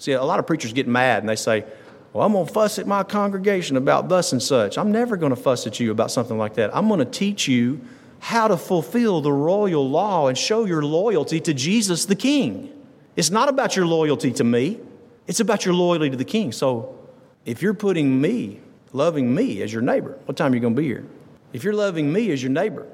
See, 0.00 0.12
a 0.12 0.24
lot 0.24 0.38
of 0.38 0.46
preachers 0.46 0.72
get 0.72 0.88
mad 0.88 1.22
and 1.22 1.28
they 1.28 1.36
say, 1.36 1.64
Well, 2.12 2.26
I'm 2.26 2.32
going 2.32 2.46
to 2.46 2.52
fuss 2.52 2.78
at 2.78 2.86
my 2.86 3.04
congregation 3.04 3.76
about 3.76 4.08
thus 4.08 4.32
and 4.32 4.42
such. 4.42 4.78
I'm 4.78 4.90
never 4.90 5.16
going 5.16 5.30
to 5.30 5.40
fuss 5.40 5.66
at 5.66 5.78
you 5.78 5.90
about 5.92 6.10
something 6.10 6.38
like 6.38 6.54
that. 6.54 6.74
I'm 6.74 6.88
going 6.88 7.00
to 7.00 7.04
teach 7.04 7.46
you 7.46 7.82
how 8.18 8.48
to 8.48 8.56
fulfill 8.56 9.20
the 9.20 9.32
royal 9.32 9.88
law 9.88 10.28
and 10.28 10.36
show 10.36 10.64
your 10.64 10.82
loyalty 10.82 11.38
to 11.40 11.52
Jesus 11.52 12.06
the 12.06 12.16
King. 12.16 12.72
It's 13.14 13.30
not 13.30 13.50
about 13.50 13.76
your 13.76 13.86
loyalty 13.86 14.32
to 14.32 14.44
me, 14.44 14.80
it's 15.26 15.40
about 15.40 15.66
your 15.66 15.74
loyalty 15.74 16.08
to 16.10 16.16
the 16.16 16.24
King. 16.24 16.52
So 16.52 16.98
if 17.44 17.60
you're 17.60 17.74
putting 17.74 18.20
me, 18.20 18.60
loving 18.94 19.34
me 19.34 19.60
as 19.62 19.70
your 19.70 19.82
neighbor, 19.82 20.18
what 20.24 20.36
time 20.36 20.52
are 20.52 20.54
you 20.54 20.60
going 20.62 20.74
to 20.74 20.80
be 20.80 20.86
here? 20.86 21.04
If 21.52 21.62
you're 21.62 21.74
loving 21.74 22.10
me 22.10 22.30
as 22.30 22.42
your 22.42 22.52
neighbor, 22.52 22.86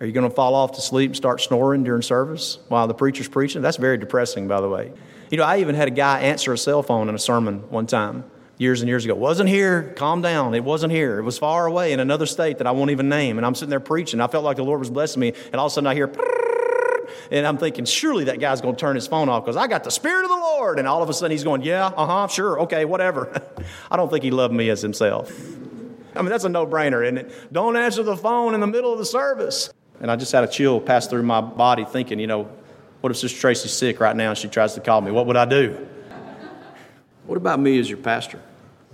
are 0.00 0.06
you 0.06 0.12
going 0.12 0.28
to 0.28 0.34
fall 0.34 0.54
off 0.54 0.72
to 0.72 0.82
sleep 0.82 1.10
and 1.10 1.16
start 1.16 1.40
snoring 1.40 1.82
during 1.82 2.02
service 2.02 2.58
while 2.68 2.86
the 2.86 2.94
preacher's 2.94 3.28
preaching? 3.28 3.62
That's 3.62 3.78
very 3.78 3.96
depressing, 3.96 4.48
by 4.48 4.60
the 4.60 4.68
way. 4.68 4.92
You 5.32 5.38
know, 5.38 5.44
I 5.44 5.60
even 5.60 5.74
had 5.74 5.88
a 5.88 5.92
guy 5.92 6.20
answer 6.20 6.52
a 6.52 6.58
cell 6.58 6.82
phone 6.82 7.08
in 7.08 7.14
a 7.14 7.18
sermon 7.18 7.60
one 7.70 7.86
time 7.86 8.24
years 8.58 8.82
and 8.82 8.88
years 8.90 9.06
ago. 9.06 9.14
Wasn't 9.14 9.48
here. 9.48 9.94
Calm 9.96 10.20
down. 10.20 10.54
It 10.54 10.62
wasn't 10.62 10.92
here. 10.92 11.18
It 11.18 11.22
was 11.22 11.38
far 11.38 11.64
away 11.64 11.94
in 11.94 12.00
another 12.00 12.26
state 12.26 12.58
that 12.58 12.66
I 12.66 12.72
won't 12.72 12.90
even 12.90 13.08
name. 13.08 13.38
And 13.38 13.46
I'm 13.46 13.54
sitting 13.54 13.70
there 13.70 13.80
preaching. 13.80 14.20
I 14.20 14.26
felt 14.26 14.44
like 14.44 14.58
the 14.58 14.62
Lord 14.62 14.80
was 14.80 14.90
blessing 14.90 15.20
me. 15.20 15.32
And 15.46 15.54
all 15.54 15.68
of 15.68 15.72
a 15.72 15.74
sudden 15.74 15.86
I 15.86 15.94
hear, 15.94 16.12
and 17.30 17.46
I'm 17.46 17.56
thinking, 17.56 17.86
surely 17.86 18.24
that 18.24 18.40
guy's 18.40 18.60
going 18.60 18.76
to 18.76 18.78
turn 18.78 18.94
his 18.94 19.06
phone 19.06 19.30
off 19.30 19.42
because 19.42 19.56
I 19.56 19.68
got 19.68 19.84
the 19.84 19.90
Spirit 19.90 20.24
of 20.24 20.28
the 20.28 20.36
Lord. 20.36 20.78
And 20.78 20.86
all 20.86 21.02
of 21.02 21.08
a 21.08 21.14
sudden 21.14 21.30
he's 21.30 21.44
going, 21.44 21.62
yeah, 21.62 21.86
uh 21.86 22.04
huh, 22.04 22.26
sure, 22.26 22.60
okay, 22.60 22.84
whatever. 22.84 23.32
I 23.90 23.96
don't 23.96 24.10
think 24.10 24.24
he 24.24 24.30
loved 24.30 24.52
me 24.52 24.68
as 24.68 24.82
himself. 24.82 25.32
I 26.14 26.20
mean, 26.20 26.28
that's 26.28 26.44
a 26.44 26.50
no 26.50 26.66
brainer, 26.66 27.02
isn't 27.02 27.16
it? 27.16 27.50
Don't 27.50 27.78
answer 27.78 28.02
the 28.02 28.18
phone 28.18 28.52
in 28.52 28.60
the 28.60 28.66
middle 28.66 28.92
of 28.92 28.98
the 28.98 29.06
service. 29.06 29.72
And 29.98 30.10
I 30.10 30.16
just 30.16 30.30
had 30.30 30.44
a 30.44 30.48
chill 30.48 30.78
pass 30.78 31.06
through 31.06 31.22
my 31.22 31.40
body 31.40 31.86
thinking, 31.86 32.18
you 32.18 32.26
know, 32.26 32.50
what 33.02 33.10
if 33.10 33.18
Sister 33.18 33.38
Tracy's 33.38 33.72
sick 33.72 33.98
right 33.98 34.14
now 34.14 34.30
and 34.30 34.38
she 34.38 34.48
tries 34.48 34.74
to 34.74 34.80
call 34.80 35.00
me? 35.00 35.10
What 35.10 35.26
would 35.26 35.36
I 35.36 35.44
do? 35.44 35.88
What 37.26 37.36
about 37.36 37.58
me 37.58 37.78
as 37.80 37.90
your 37.90 37.98
pastor? 37.98 38.40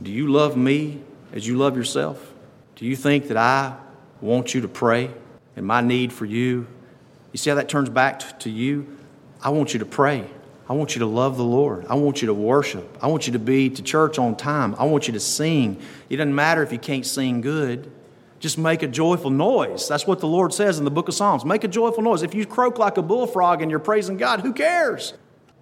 Do 0.03 0.11
you 0.11 0.29
love 0.33 0.57
me 0.57 1.03
as 1.35 1.47
you 1.47 1.59
love 1.59 1.77
yourself? 1.77 2.33
Do 2.77 2.87
you 2.87 2.97
think 2.97 3.29
that 3.29 3.37
I 3.37 3.77
want 4.23 4.55
you 4.55 4.63
to 4.63 4.69
pray 4.69 5.11
and 5.57 5.67
my 5.67 5.83
need 5.83 6.11
for 6.11 6.25
you? 6.25 6.67
You 7.33 7.37
see 7.37 7.51
how 7.51 7.57
that 7.57 7.69
turns 7.69 7.91
back 7.91 8.41
to 8.41 8.51
you? 8.51 8.97
I 9.43 9.51
want 9.51 9.75
you 9.75 9.81
to 9.81 9.87
pray. 9.87 10.25
I 10.71 10.73
want 10.73 10.95
you 10.95 11.01
to 11.01 11.07
love 11.07 11.37
the 11.37 11.45
Lord. 11.45 11.85
I 11.91 11.95
want 11.95 12.23
you 12.23 12.27
to 12.29 12.35
worship. 12.35 12.99
I 13.03 13.09
want 13.09 13.27
you 13.27 13.35
to 13.35 13.39
be 13.39 13.69
to 13.69 13.83
church 13.83 14.19
on 14.19 14.37
time. 14.37 14.75
I 14.79 14.85
want 14.85 15.07
you 15.07 15.13
to 15.13 15.21
sing. 15.21 15.83
It 16.09 16.17
doesn't 16.17 16.35
matter 16.35 16.63
if 16.63 16.73
you 16.73 16.79
can't 16.79 17.05
sing 17.05 17.43
good. 17.43 17.91
Just 18.41 18.57
make 18.57 18.83
a 18.83 18.87
joyful 18.87 19.31
noise. 19.31 19.89
That's 19.89 20.07
what 20.07 20.21
the 20.21 20.29
Lord 20.29 20.55
says 20.55 20.79
in 20.79 20.85
the 20.85 20.91
book 20.91 21.09
of 21.09 21.15
Psalms. 21.15 21.45
Make 21.45 21.65
a 21.65 21.69
joyful 21.69 22.03
noise. 22.03 22.23
If 22.23 22.35
you 22.35 22.47
croak 22.47 22.79
like 22.79 22.97
a 22.97 23.03
bullfrog 23.03 23.63
and 23.63 23.71
you're 23.71 23.81
praising 23.81 24.17
God, 24.17 24.41
who 24.41 24.53
cares? 24.53 25.15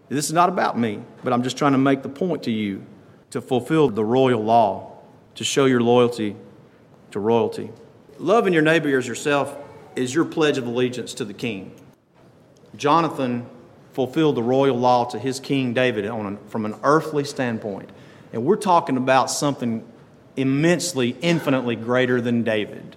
This 0.09 0.27
is 0.27 0.33
not 0.33 0.49
about 0.49 0.79
me, 0.79 1.01
but 1.25 1.33
I'm 1.33 1.43
just 1.43 1.57
trying 1.57 1.73
to 1.73 1.79
make 1.79 2.03
the 2.03 2.09
point 2.09 2.43
to 2.45 2.51
you 2.51 2.85
to 3.31 3.41
fulfill 3.41 3.89
the 3.89 4.05
royal 4.05 4.43
law, 4.43 4.99
to 5.35 5.45
show 5.45 5.65
your 5.65 5.81
loyalty 5.81 6.37
to 7.11 7.21
royalty. 7.21 7.71
Loving 8.19 8.53
your 8.53 8.62
neighbor 8.62 8.97
as 8.97 9.09
yourself 9.09 9.57
is 9.95 10.15
your 10.15 10.25
pledge 10.25 10.59
of 10.59 10.67
allegiance 10.67 11.15
to 11.15 11.25
the 11.25 11.35
king. 11.35 11.75
Jonathan 12.77 13.47
fulfilled 13.95 14.37
the 14.37 14.43
royal 14.43 14.77
law 14.77 15.07
to 15.07 15.19
his 15.19 15.41
king 15.41 15.73
David 15.73 16.05
a, 16.05 16.37
from 16.49 16.67
an 16.67 16.75
earthly 16.83 17.25
standpoint. 17.25 17.91
And 18.33 18.45
we're 18.45 18.57
talking 18.57 18.99
about 18.99 19.31
something 19.31 19.83
immensely, 20.37 21.16
infinitely 21.20 21.77
greater 21.77 22.20
than 22.20 22.42
David. 22.42 22.96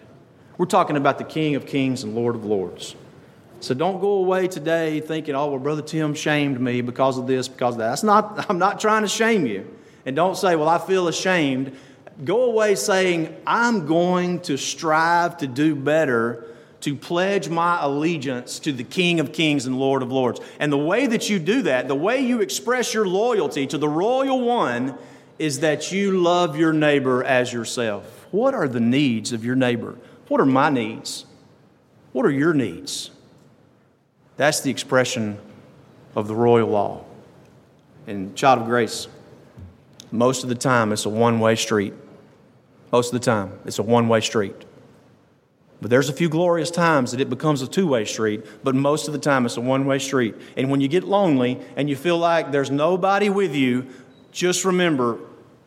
We're 0.58 0.65
talking 0.65 0.97
about 0.97 1.17
the 1.17 1.23
King 1.23 1.56
of 1.56 1.65
Kings 1.65 2.04
and 2.04 2.15
Lord 2.15 2.36
of 2.36 2.43
Lords. 2.45 2.95
So 3.62 3.73
don't 3.73 3.99
go 3.99 4.13
away 4.13 4.47
today 4.47 4.99
thinking, 5.02 5.36
oh, 5.36 5.47
well, 5.52 5.60
Brother 5.60 5.82
Tim 5.82 6.13
shamed 6.13 6.60
me 6.62 6.82
because 6.82 7.17
of 7.17 7.28
this, 7.28 7.47
because 7.47 7.75
of 7.75 7.80
that. 7.80 7.89
That's 7.89 8.04
not, 8.04 8.45
I'm 8.49 8.60
not 8.60 8.80
trying 8.80 9.04
to 9.04 9.08
shame 9.08 9.45
you. 9.45 9.69
And 10.06 10.15
don't 10.15 10.36
say, 10.36 10.56
well, 10.56 10.69
I 10.69 10.78
feel 10.78 11.08
ashamed. 11.08 11.78
Go 12.23 12.43
away 12.43 12.75
saying, 12.75 13.36
I'm 13.45 13.86
going 13.86 14.41
to 14.41 14.58
strive 14.58 15.38
to 15.38 15.47
do 15.47 15.75
better, 15.75 16.45
to 16.82 16.95
pledge 16.95 17.49
my 17.49 17.82
allegiance 17.82 18.60
to 18.60 18.71
the 18.71 18.84
King 18.84 19.19
of 19.19 19.34
Kings 19.34 19.65
and 19.65 19.78
Lord 19.78 20.02
of 20.02 20.12
Lords. 20.12 20.39
And 20.60 20.71
the 20.71 20.78
way 20.78 21.08
that 21.08 21.30
you 21.30 21.39
do 21.39 21.62
that, 21.63 21.88
the 21.88 21.95
way 21.95 22.19
you 22.19 22.41
express 22.41 22.93
your 22.93 23.08
loyalty 23.08 23.67
to 23.67 23.78
the 23.78 23.89
Royal 23.89 24.39
One, 24.39 24.97
is 25.39 25.62
that 25.62 25.91
you 25.91 26.19
love 26.21 26.58
your 26.58 26.73
neighbor 26.73 27.23
as 27.23 27.52
yourself. 27.52 28.28
What 28.32 28.54
are 28.54 28.67
the 28.67 28.82
needs 28.82 29.32
of 29.32 29.43
your 29.43 29.56
neighbor? 29.56 29.97
What 30.28 30.41
are 30.41 30.45
my 30.45 30.69
needs? 30.69 31.25
What 32.12 32.25
are 32.25 32.32
your 32.32 32.54
needs? 32.54 33.10
That's 34.38 34.60
the 34.60 34.69
expression 34.69 35.39
of 36.15 36.28
the 36.28 36.36
royal 36.36 36.69
law. 36.69 37.06
And, 38.06 38.36
child 38.36 38.60
of 38.60 38.65
grace, 38.65 39.08
most 40.12 40.43
of 40.43 40.49
the 40.49 40.56
time 40.56 40.91
it's 40.91 41.06
a 41.06 41.10
one 41.10 41.39
way 41.39 41.56
street. 41.56 41.93
Most 42.91 43.13
of 43.13 43.19
the 43.19 43.25
time 43.25 43.60
it's 43.65 43.80
a 43.80 43.84
one 43.84 44.08
way 44.08 44.21
street. 44.21 44.65
But 45.82 45.89
there's 45.89 46.10
a 46.10 46.13
few 46.13 46.28
glorious 46.28 46.71
times 46.71 47.12
that 47.12 47.21
it 47.21 47.30
becomes 47.30 47.62
a 47.62 47.67
two 47.67 47.88
way 47.88 48.04
street, 48.04 48.45
but 48.63 48.75
most 48.75 49.08
of 49.08 49.13
the 49.13 49.19
time 49.19 49.45
it's 49.45 49.56
a 49.56 49.62
one 49.62 49.86
way 49.86 49.99
street. 49.99 50.36
And 50.58 50.69
when 50.69 50.82
you 50.82 50.88
get 50.88 51.04
lonely 51.04 51.60
and 51.78 51.89
you 51.89 51.95
feel 51.95 52.17
like 52.17 52.52
there's 52.52 52.71
nobody 52.71 53.30
with 53.30 53.56
you, 53.56 53.88
just 54.32 54.65
remember 54.65 55.20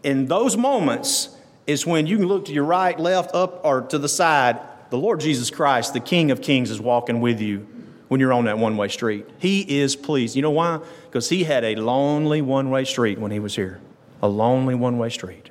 in 0.02 0.26
those 0.26 0.56
moments 0.56 1.36
is 1.66 1.86
when 1.86 2.06
you 2.06 2.16
can 2.18 2.26
look 2.26 2.46
to 2.46 2.52
your 2.52 2.64
right, 2.64 2.98
left, 2.98 3.34
up, 3.34 3.64
or 3.64 3.82
to 3.82 3.98
the 3.98 4.08
side. 4.08 4.60
The 4.90 4.98
Lord 4.98 5.20
Jesus 5.20 5.50
Christ, 5.50 5.94
the 5.94 6.00
King 6.00 6.30
of 6.30 6.42
Kings, 6.42 6.70
is 6.70 6.80
walking 6.80 7.20
with 7.20 7.40
you 7.40 7.66
when 8.08 8.20
you're 8.20 8.32
on 8.32 8.44
that 8.44 8.58
one 8.58 8.76
way 8.76 8.88
street. 8.88 9.26
He 9.38 9.80
is 9.80 9.96
pleased. 9.96 10.36
You 10.36 10.42
know 10.42 10.50
why? 10.50 10.80
Because 11.06 11.28
he 11.28 11.44
had 11.44 11.64
a 11.64 11.76
lonely 11.76 12.42
one 12.42 12.70
way 12.70 12.84
street 12.84 13.18
when 13.18 13.30
he 13.30 13.38
was 13.38 13.56
here. 13.56 13.80
A 14.20 14.28
lonely 14.28 14.74
one 14.74 14.98
way 14.98 15.08
street. 15.08 15.50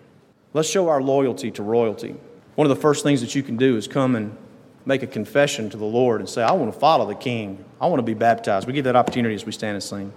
Let's 0.54 0.70
show 0.70 0.90
our 0.90 1.02
loyalty 1.02 1.50
to 1.52 1.64
royalty. 1.64 2.16
One 2.56 2.70
of 2.70 2.76
the 2.76 2.82
first 2.82 3.04
things 3.04 3.22
that 3.22 3.34
you 3.34 3.42
can 3.42 3.58
do 3.58 3.78
is 3.78 3.88
come 3.88 4.16
and 4.16 4.38
make 4.86 5.02
a 5.02 5.08
confession 5.08 5.70
to 5.70 5.78
the 5.78 5.86
Lord 5.86 6.20
and 6.20 6.30
say, 6.30 6.44
I 6.44 6.52
want 6.52 6.72
to 6.74 6.80
follow 6.80 7.08
the 7.08 7.16
King. 7.16 7.64
I 7.80 7.88
want 7.88 8.00
to 8.00 8.04
be 8.04 8.14
baptized. 8.14 8.68
We 8.68 8.74
give 8.74 8.86
that 8.86 8.96
opportunity 8.96 9.34
as 9.34 9.46
we 9.46 9.52
stand 9.52 9.76
and 9.76 9.84
sing. 9.84 10.14